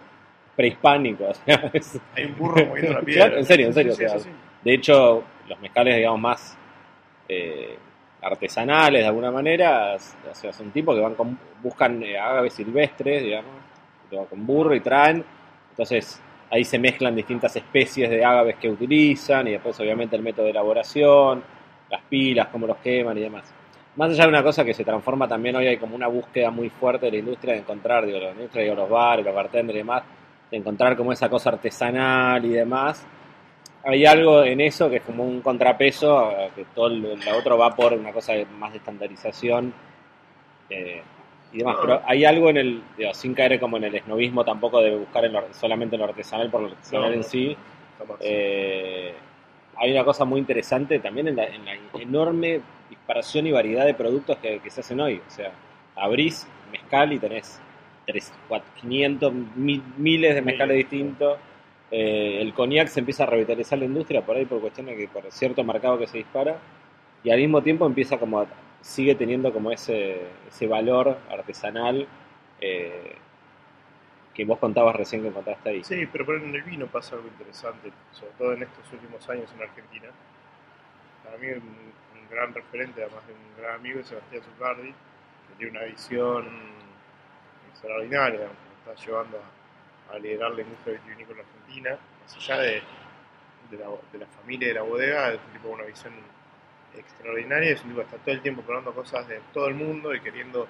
[0.54, 3.24] prehispánico, o sea, es- Hay un burro moviendo la piedra.
[3.26, 4.30] Claro, en serio, en serio, Sí, o sea, sí, sí.
[4.64, 6.58] De hecho, los mezcales, digamos, más
[7.28, 7.76] eh,
[8.22, 13.22] artesanales de alguna manera, o sea, son tipos que van con, buscan eh, agaves silvestres,
[13.22, 13.52] digamos,
[14.10, 15.24] que van con burro y traen.
[15.70, 20.46] Entonces, ahí se mezclan distintas especies de agaves que utilizan y después, obviamente, el método
[20.46, 21.42] de elaboración,
[21.90, 23.52] las pilas, cómo los queman y demás.
[23.96, 26.68] Más allá de una cosa que se transforma también hoy, hay como una búsqueda muy
[26.68, 29.78] fuerte de la industria de encontrar, digo, la industria, digo, los bares, los bartenders y
[29.78, 30.02] demás,
[30.50, 33.06] de encontrar como esa cosa artesanal y demás.
[33.84, 37.74] Hay algo en eso que es como un contrapeso, a que todo la otro va
[37.74, 39.72] por una cosa de- más de estandarización
[40.68, 41.02] eh,
[41.52, 41.76] y demás.
[41.76, 41.80] No.
[41.82, 45.24] Pero hay algo en el, digo, sin caer como en el esnovismo tampoco de buscar
[45.24, 47.22] en lo- solamente en lo artesanal por lo artesanal No, en no.
[47.22, 47.56] sí.
[48.20, 49.14] Eh,
[49.76, 52.60] hay una cosa muy interesante también en la, en la enorme
[53.06, 55.22] disparación y variedad de productos que, que se hacen hoy.
[55.26, 55.52] O sea,
[55.94, 57.60] abrís mezcal y tenés
[58.04, 61.38] tres, cuatro, 500, mil- miles de mezcales distintos.
[61.90, 65.30] Eh, el cognac se empieza a revitalizar la industria por ahí por cuestiones que por
[65.30, 66.56] cierto mercado que se dispara
[67.22, 68.46] y al mismo tiempo empieza como a-
[68.80, 72.08] sigue teniendo como ese, ese valor artesanal
[72.60, 73.14] eh,
[74.34, 75.84] que vos contabas recién que encontraste ahí.
[75.84, 79.28] Sí, pero por ejemplo, en el vino pasa algo interesante, sobre todo en estos últimos
[79.30, 80.08] años en Argentina.
[81.24, 81.46] Para mí
[82.30, 86.46] gran referente, además de un gran amigo, Sebastián Zucardi, que tiene una visión
[87.70, 89.38] extraordinaria, que está llevando
[90.12, 92.82] a, liderar la industria vitivinícola argentina, más allá de,
[93.70, 96.12] de, la, de la familia y de la bodega, es un tipo con una visión
[96.96, 100.14] extraordinaria, es un tipo que está todo el tiempo probando cosas de todo el mundo
[100.14, 100.68] y queriendo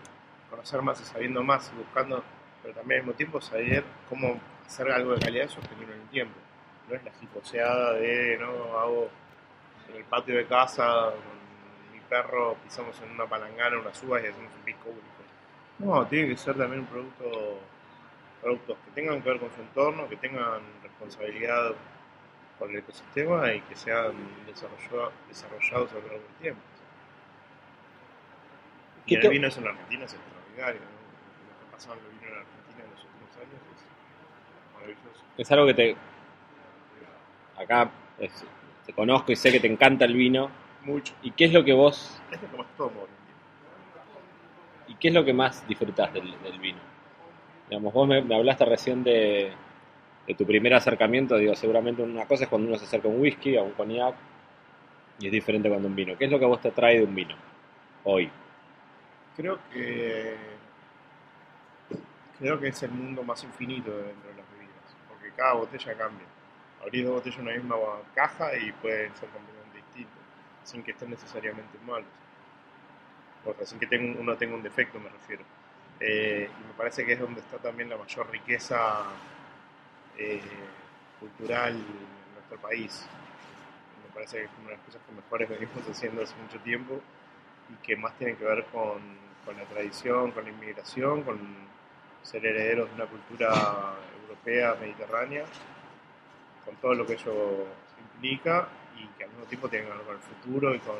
[0.50, 2.22] conocer más y sabiendo más y buscando
[2.66, 6.34] pero también al mismo tiempo saber cómo hacer algo de calidad sostenible en el tiempo.
[6.88, 9.08] No es la jiposeada de, no, hago
[9.88, 11.12] en el patio de casa
[12.06, 15.04] perro, pisamos en una palangana unas uvas y hacemos un pisco único.
[15.78, 17.60] No, tiene que ser también un producto,
[18.42, 21.72] productos que tengan que ver con su entorno, que tengan responsabilidad
[22.58, 24.12] por el ecosistema y que sean
[24.46, 26.60] desarrollado- desarrollados a lo largo del tiempo.
[29.04, 30.80] Y ¿Qué el vino eso en Argentina es extraordinario.
[30.80, 30.86] ¿no?
[30.86, 35.24] Lo que ha pasado en el vino en Argentina en los últimos años es maravilloso.
[35.38, 35.96] Es algo que te.
[37.62, 38.44] Acá es-
[38.86, 40.50] te conozco y sé que te encanta el vino.
[40.86, 41.14] Mucho.
[41.20, 42.16] ¿Y qué es lo que vos.
[42.30, 43.06] Es lo que más tomo.
[44.86, 46.78] ¿Y qué es lo que más disfrutás del, del vino?
[47.68, 49.52] Digamos, vos me, me hablaste recién de,
[50.28, 51.36] de tu primer acercamiento.
[51.36, 54.14] Digo, seguramente una cosa es cuando uno se acerca a un whisky, a un cognac.
[55.18, 56.16] Y es diferente cuando un vino.
[56.16, 57.34] ¿Qué es lo que a vos te atrae de un vino
[58.04, 58.30] hoy?
[59.36, 60.36] Creo que
[62.38, 66.26] creo que es el mundo más infinito dentro de las bebidas, porque cada botella cambia.
[66.80, 67.76] Abrís dos botellas en una misma
[68.14, 69.55] caja y pueden ser completamente
[70.66, 72.08] sin que estén necesariamente malos.
[73.44, 75.44] O sea, sin que tenga- uno tenga un defecto, me refiero.
[76.00, 79.04] Eh, y me parece que es donde está también la mayor riqueza
[80.18, 80.40] eh,
[81.20, 83.06] cultural en nuestro país.
[84.02, 87.00] Me parece que es una de las cosas que mejores venimos haciendo hace mucho tiempo
[87.70, 89.00] y que más tienen que ver con,
[89.44, 91.38] con la tradición, con la inmigración, con
[92.22, 95.44] ser herederos de una cultura europea, mediterránea,
[96.64, 97.66] con todo lo que ello
[98.14, 100.96] implica y que al mismo tiempo tiene que ver con el futuro y con,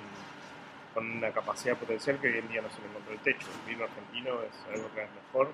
[0.94, 3.47] con una capacidad potencial que hoy en día no se le encontró el techo.
[3.66, 5.51] El vino argentino es algo que es mejor,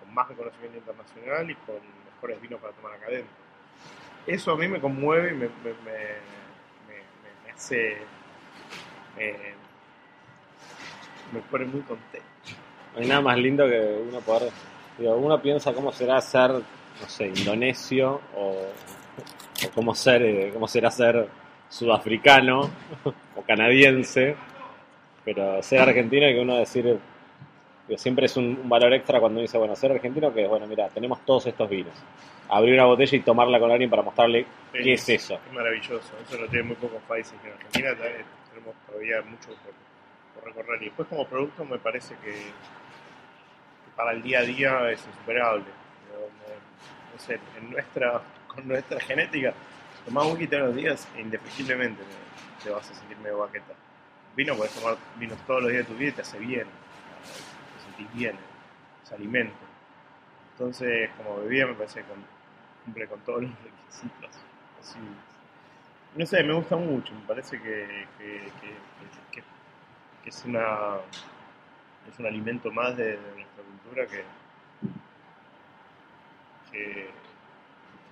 [0.00, 1.76] con más reconocimiento internacional y con
[2.14, 3.32] mejores vinos para tomar acá adentro.
[4.26, 6.30] Eso a mí me conmueve y me, me, me-
[7.44, 7.98] me- hace...
[11.32, 12.26] me pone muy contento.
[12.94, 14.50] No hay nada más lindo que uno poder.
[14.98, 18.66] Digo, uno piensa cómo será ser, no sé, indonesio o,
[19.66, 21.28] o cómo, ser, eh, cómo será ser
[21.70, 22.68] sudafricano
[23.36, 24.36] o canadiense,
[25.24, 26.98] pero ser argentino y que uno decir.
[27.88, 30.48] digo, siempre es un, un valor extra cuando uno dice, bueno, ser argentino, que es,
[30.48, 31.94] bueno, mira, tenemos todos estos vinos.
[32.48, 35.34] Abrir una botella y tomarla con alguien para mostrarle qué es eso.
[35.46, 37.32] Es maravilloso, eso lo tienen muy pocos países.
[37.44, 37.94] En Argentina
[38.50, 40.82] tenemos todavía mucho por, por recorrer.
[40.82, 45.62] Y después como producto me parece que, que para el día a día es insuperable.
[46.10, 46.60] No, no-
[47.14, 49.52] no sé, en nuestra, con nuestra genética,
[50.04, 52.02] tomar whisky todos los días indefectiblemente
[52.62, 53.74] te- vas a sentir medio baqueta.
[54.36, 56.66] Vino puedes tomar vinos todos los días de tu vida y te hace bien.
[56.66, 58.36] Te sentís bien,
[59.04, 59.56] es alimento.
[60.52, 62.06] Entonces, como bebida me parece que
[62.84, 64.30] cumple con todos los requisitos
[64.78, 65.18] posibles.
[66.14, 68.06] No sé, me gusta mucho, me parece que,
[70.24, 70.96] es una
[72.10, 74.24] es un alimento más de, nuestra cultura que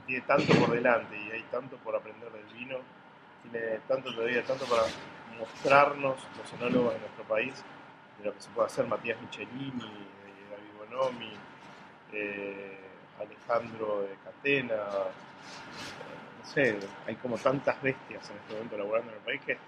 [0.09, 2.79] tiene tanto por delante y hay tanto por aprender del vino,
[3.43, 4.83] tiene tanto todavía, tanto para
[5.39, 7.53] mostrarnos los enólogos de nuestro país,
[8.19, 11.33] de lo que se puede hacer Matías Michelini, eh, David Bonomi,
[12.13, 12.79] eh,
[13.21, 19.19] Alejandro de Catena, eh, no sé, hay como tantas bestias en este momento laburando en
[19.19, 19.59] el país que,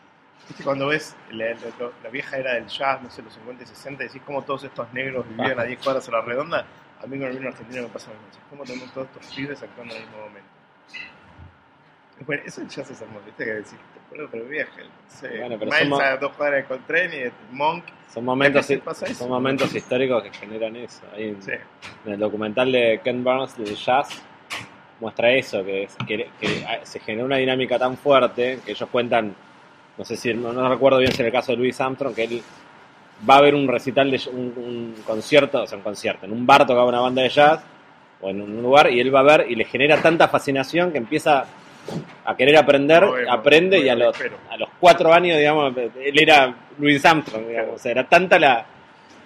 [0.48, 1.54] viste, cuando ves la,
[2.10, 5.28] vieja era del jazz, no sé, los 50 y 60, decís cómo todos estos negros
[5.28, 6.64] vivían a 10 cuadras a la redonda,
[7.02, 9.62] a mí con el vino argentino me pasa lo mismo, cómo tenemos todos estos pibes
[9.62, 10.48] actuando en el mismo momento.
[12.26, 13.74] Bueno, eso ya se hermoso, viste que decís,
[14.10, 17.84] pero, pero vieja, no sé, Bueno, pero somos- a dos cuadras con tren y Monk,
[18.12, 18.66] Son momentos,
[19.16, 21.00] son momentos históricos que generan eso.
[21.16, 21.52] Sí,
[22.04, 24.20] En el documental de Ken Burns de jazz
[25.00, 29.34] muestra eso, que, es- que, que se generó una dinámica tan fuerte que ellos cuentan,
[29.96, 32.24] no sé si, no, no recuerdo bien si era el caso de Louis Armstrong, que
[32.24, 32.42] él
[33.28, 36.46] va a ver un recital, de un, un concierto, o sea, un concierto, en un
[36.46, 37.60] bar tocaba una banda de jazz,
[38.20, 40.98] o en un lugar, y él va a ver y le genera tanta fascinación que
[40.98, 41.44] empieza
[42.24, 44.36] a querer aprender, No, bueno, aprende y a los, espero.
[44.50, 48.66] a los cuatro años, digamos, él era Louis Armstrong, digamos, o sea, era tanta la...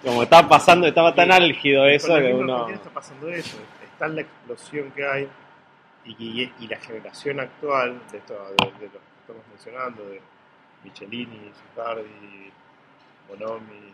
[0.03, 2.69] Como estaba pasando, estaba tan álgido eso que uno...
[2.69, 3.57] está pasando eso,
[3.91, 5.27] está la explosión que hay
[6.05, 6.11] y,
[6.43, 10.21] y- y la generación actual de, esto, de, de lo que estamos mencionando, de
[10.83, 11.39] Michelini,
[11.71, 12.51] Zucardi,
[13.27, 13.93] Bonomi,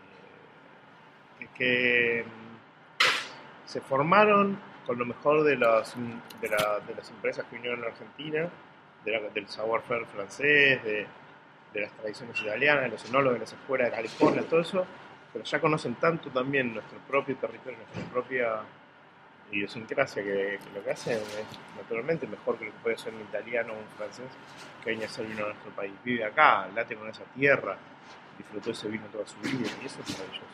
[1.38, 5.94] que, que, mm, se formaron con lo mejor de las,
[6.40, 8.48] de, la- de las empresas que vinieron a Argentina,
[9.04, 11.06] del savoir-faire francés, de,
[11.72, 14.86] de las tradiciones italianas, de los enólogos de las escuelas de California, todo eso,
[15.32, 18.60] pero ya conocen tanto también nuestro propio territorio, nuestra propia
[19.50, 23.72] idiosincrasia, que, lo que hacen es naturalmente mejor que lo que puede ser un italiano
[23.72, 24.26] o un francés
[24.82, 25.92] que venga a ser vino a nuestro país.
[26.04, 27.76] Vive acá, late con esa tierra,
[28.42, 30.46] disfrutó ese vino toda su vida y eso es maravilloso.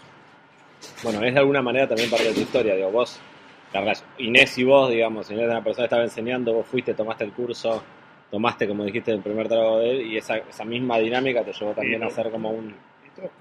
[1.03, 3.21] bueno, es de alguna manera también parte de tu historia, digo, vos,
[4.19, 7.33] Inés y vos, digamos, Inés era una persona que estaba enseñando, vos fuiste, tomaste el
[7.33, 7.83] curso,
[8.31, 11.73] tomaste, como dijiste, el primer trago de él, y esa, esa misma dinámica te llevó
[11.73, 12.75] también a ser como un,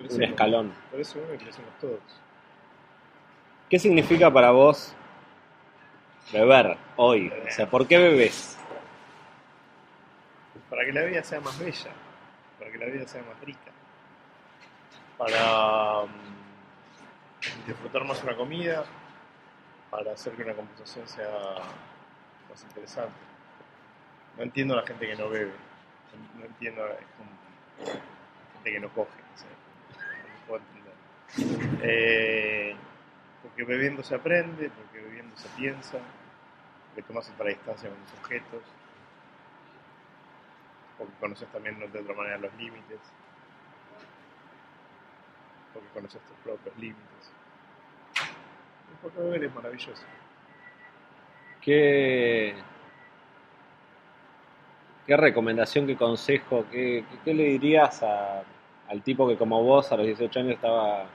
[0.10, 0.74] un escalón.
[0.92, 2.00] Por eso crecemos todos.
[3.70, 4.96] ¿Qué significa para vos
[6.32, 7.32] beber hoy?
[7.48, 8.58] O sea, ¿por qué bebes?
[10.70, 11.92] Para que la vida sea más bella,
[12.60, 13.72] para que la vida sea más rica,
[15.18, 18.86] para mm, disfrutar más una comida,
[19.90, 21.30] para hacer que una conversación sea
[22.50, 23.16] más interesante.
[24.38, 25.54] No entiendo a la gente que no bebe,
[26.38, 28.02] no entiendo a como
[28.54, 31.80] gente que no coge, no puedo entender.
[31.82, 32.76] Eh,
[33.42, 35.98] porque bebiendo se aprende, porque bebiendo se piensa,
[36.88, 38.64] porque tomas otra distancia con los objetos.
[40.98, 43.00] porque conoces también de otra manera los límites,
[45.78, 47.32] porque conoces tus propios límites.
[49.02, 50.04] Porque beber es maravilloso.
[51.62, 52.56] ¿Qué,
[55.06, 60.40] qué recomendación, qué consejo, qué, le dirías al tipo que como vos a los 18
[60.40, 61.06] años estaba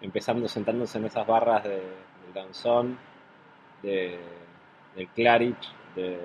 [0.00, 2.98] empezando sentándose en esas barras de, del danzón,
[3.82, 4.20] de,
[4.94, 6.18] del Clarich, de,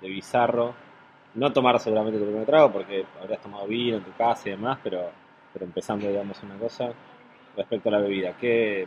[0.00, 0.74] de Bizarro?
[1.34, 4.78] No tomar seguramente tu primer trago porque habrías tomado vino en tu casa y demás,
[4.84, 5.10] pero,
[5.54, 6.92] pero empezando, digamos, una cosa
[7.56, 8.36] respecto a la bebida.
[8.36, 8.86] ¿Qué,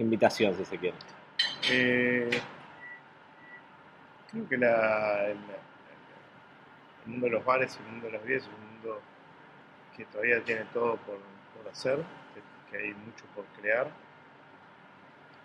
[0.00, 0.96] invitación, si se quiere?
[1.70, 2.28] Eh,
[4.32, 5.36] creo que el,
[7.06, 9.00] mundo de los bares, el mundo de las bebidas es un mundo
[9.96, 11.18] que todavía tiene todo por,
[11.56, 12.02] por hacer,
[12.68, 13.86] que, hay mucho por crear,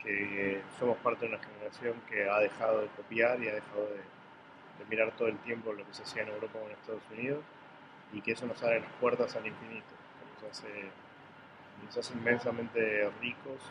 [0.01, 3.97] que somos parte de una generación que ha dejado de copiar y ha dejado de,
[3.97, 7.43] de mirar todo el tiempo lo que se hacía en Europa o en Estados Unidos
[8.13, 10.51] y que eso nos abre las puertas al infinito, que nos
[11.99, 13.61] hace, inmensamente ricos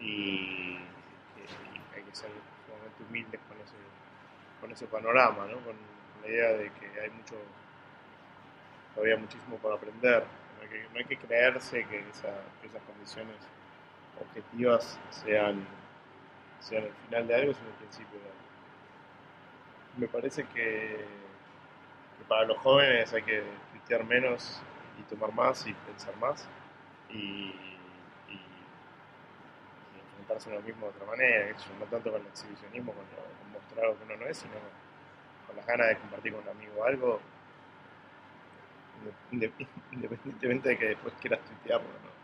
[0.00, 0.78] y,
[1.94, 2.30] hay que ser
[2.66, 3.76] sumamente humildes con ese,
[4.60, 5.58] con ese panorama, ¿no?
[5.60, 5.76] con
[6.22, 7.36] la idea de que hay mucho,
[8.94, 10.24] todavía muchísimo por aprender.
[10.92, 13.36] No hay que, creerse que esas condiciones
[14.20, 15.64] objetivas sean,
[16.60, 18.46] sean el final de algo, sino el principio de algo.
[19.98, 21.04] Me parece que,
[22.18, 23.42] que para los jóvenes hay que
[23.72, 24.60] tuitear menos
[24.98, 26.46] y tomar más y pensar más
[27.10, 27.78] y, y-
[28.28, 28.40] y
[30.10, 33.52] enfrentarse a uno mismo de otra manera, no tanto con el exhibicionismo, con, lo- con
[33.52, 34.54] mostrar lo que uno no es, sino
[35.46, 37.20] con las ganas de compartir con un amigo algo,
[39.32, 41.86] inde- inde- independientemente de que después quieras tuitearlo.
[41.88, 42.16] ¿no?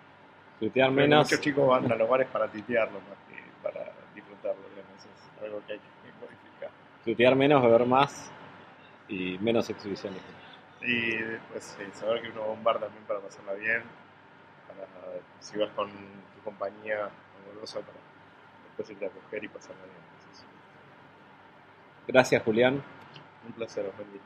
[0.58, 1.24] Tuitear menos.
[1.26, 5.62] Muchos chicos van a los bares para tuitearlo más que para disfrutarlo, digamos, es algo
[5.66, 6.70] que hay que modificar.
[7.04, 8.30] Tuitear menos, beber más
[9.12, 10.20] y menos exhibiciones.
[10.80, 13.82] Y después eh, saber que uno va a un bar también para pasarla bien,
[14.66, 14.86] para
[15.40, 17.10] si vas con tu compañía
[17.52, 17.98] amorosa para
[18.64, 19.96] después irte a coger y pasarla bien.
[20.18, 20.46] Entonces,
[22.08, 22.82] Gracias, Julián.
[23.46, 24.18] un placer, Ofendi.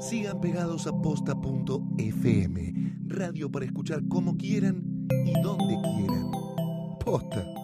[0.00, 2.72] Sigan pegados a posta.fm,
[3.06, 4.82] radio para escuchar como quieran
[5.24, 6.30] y donde quieran.
[7.04, 7.61] porta.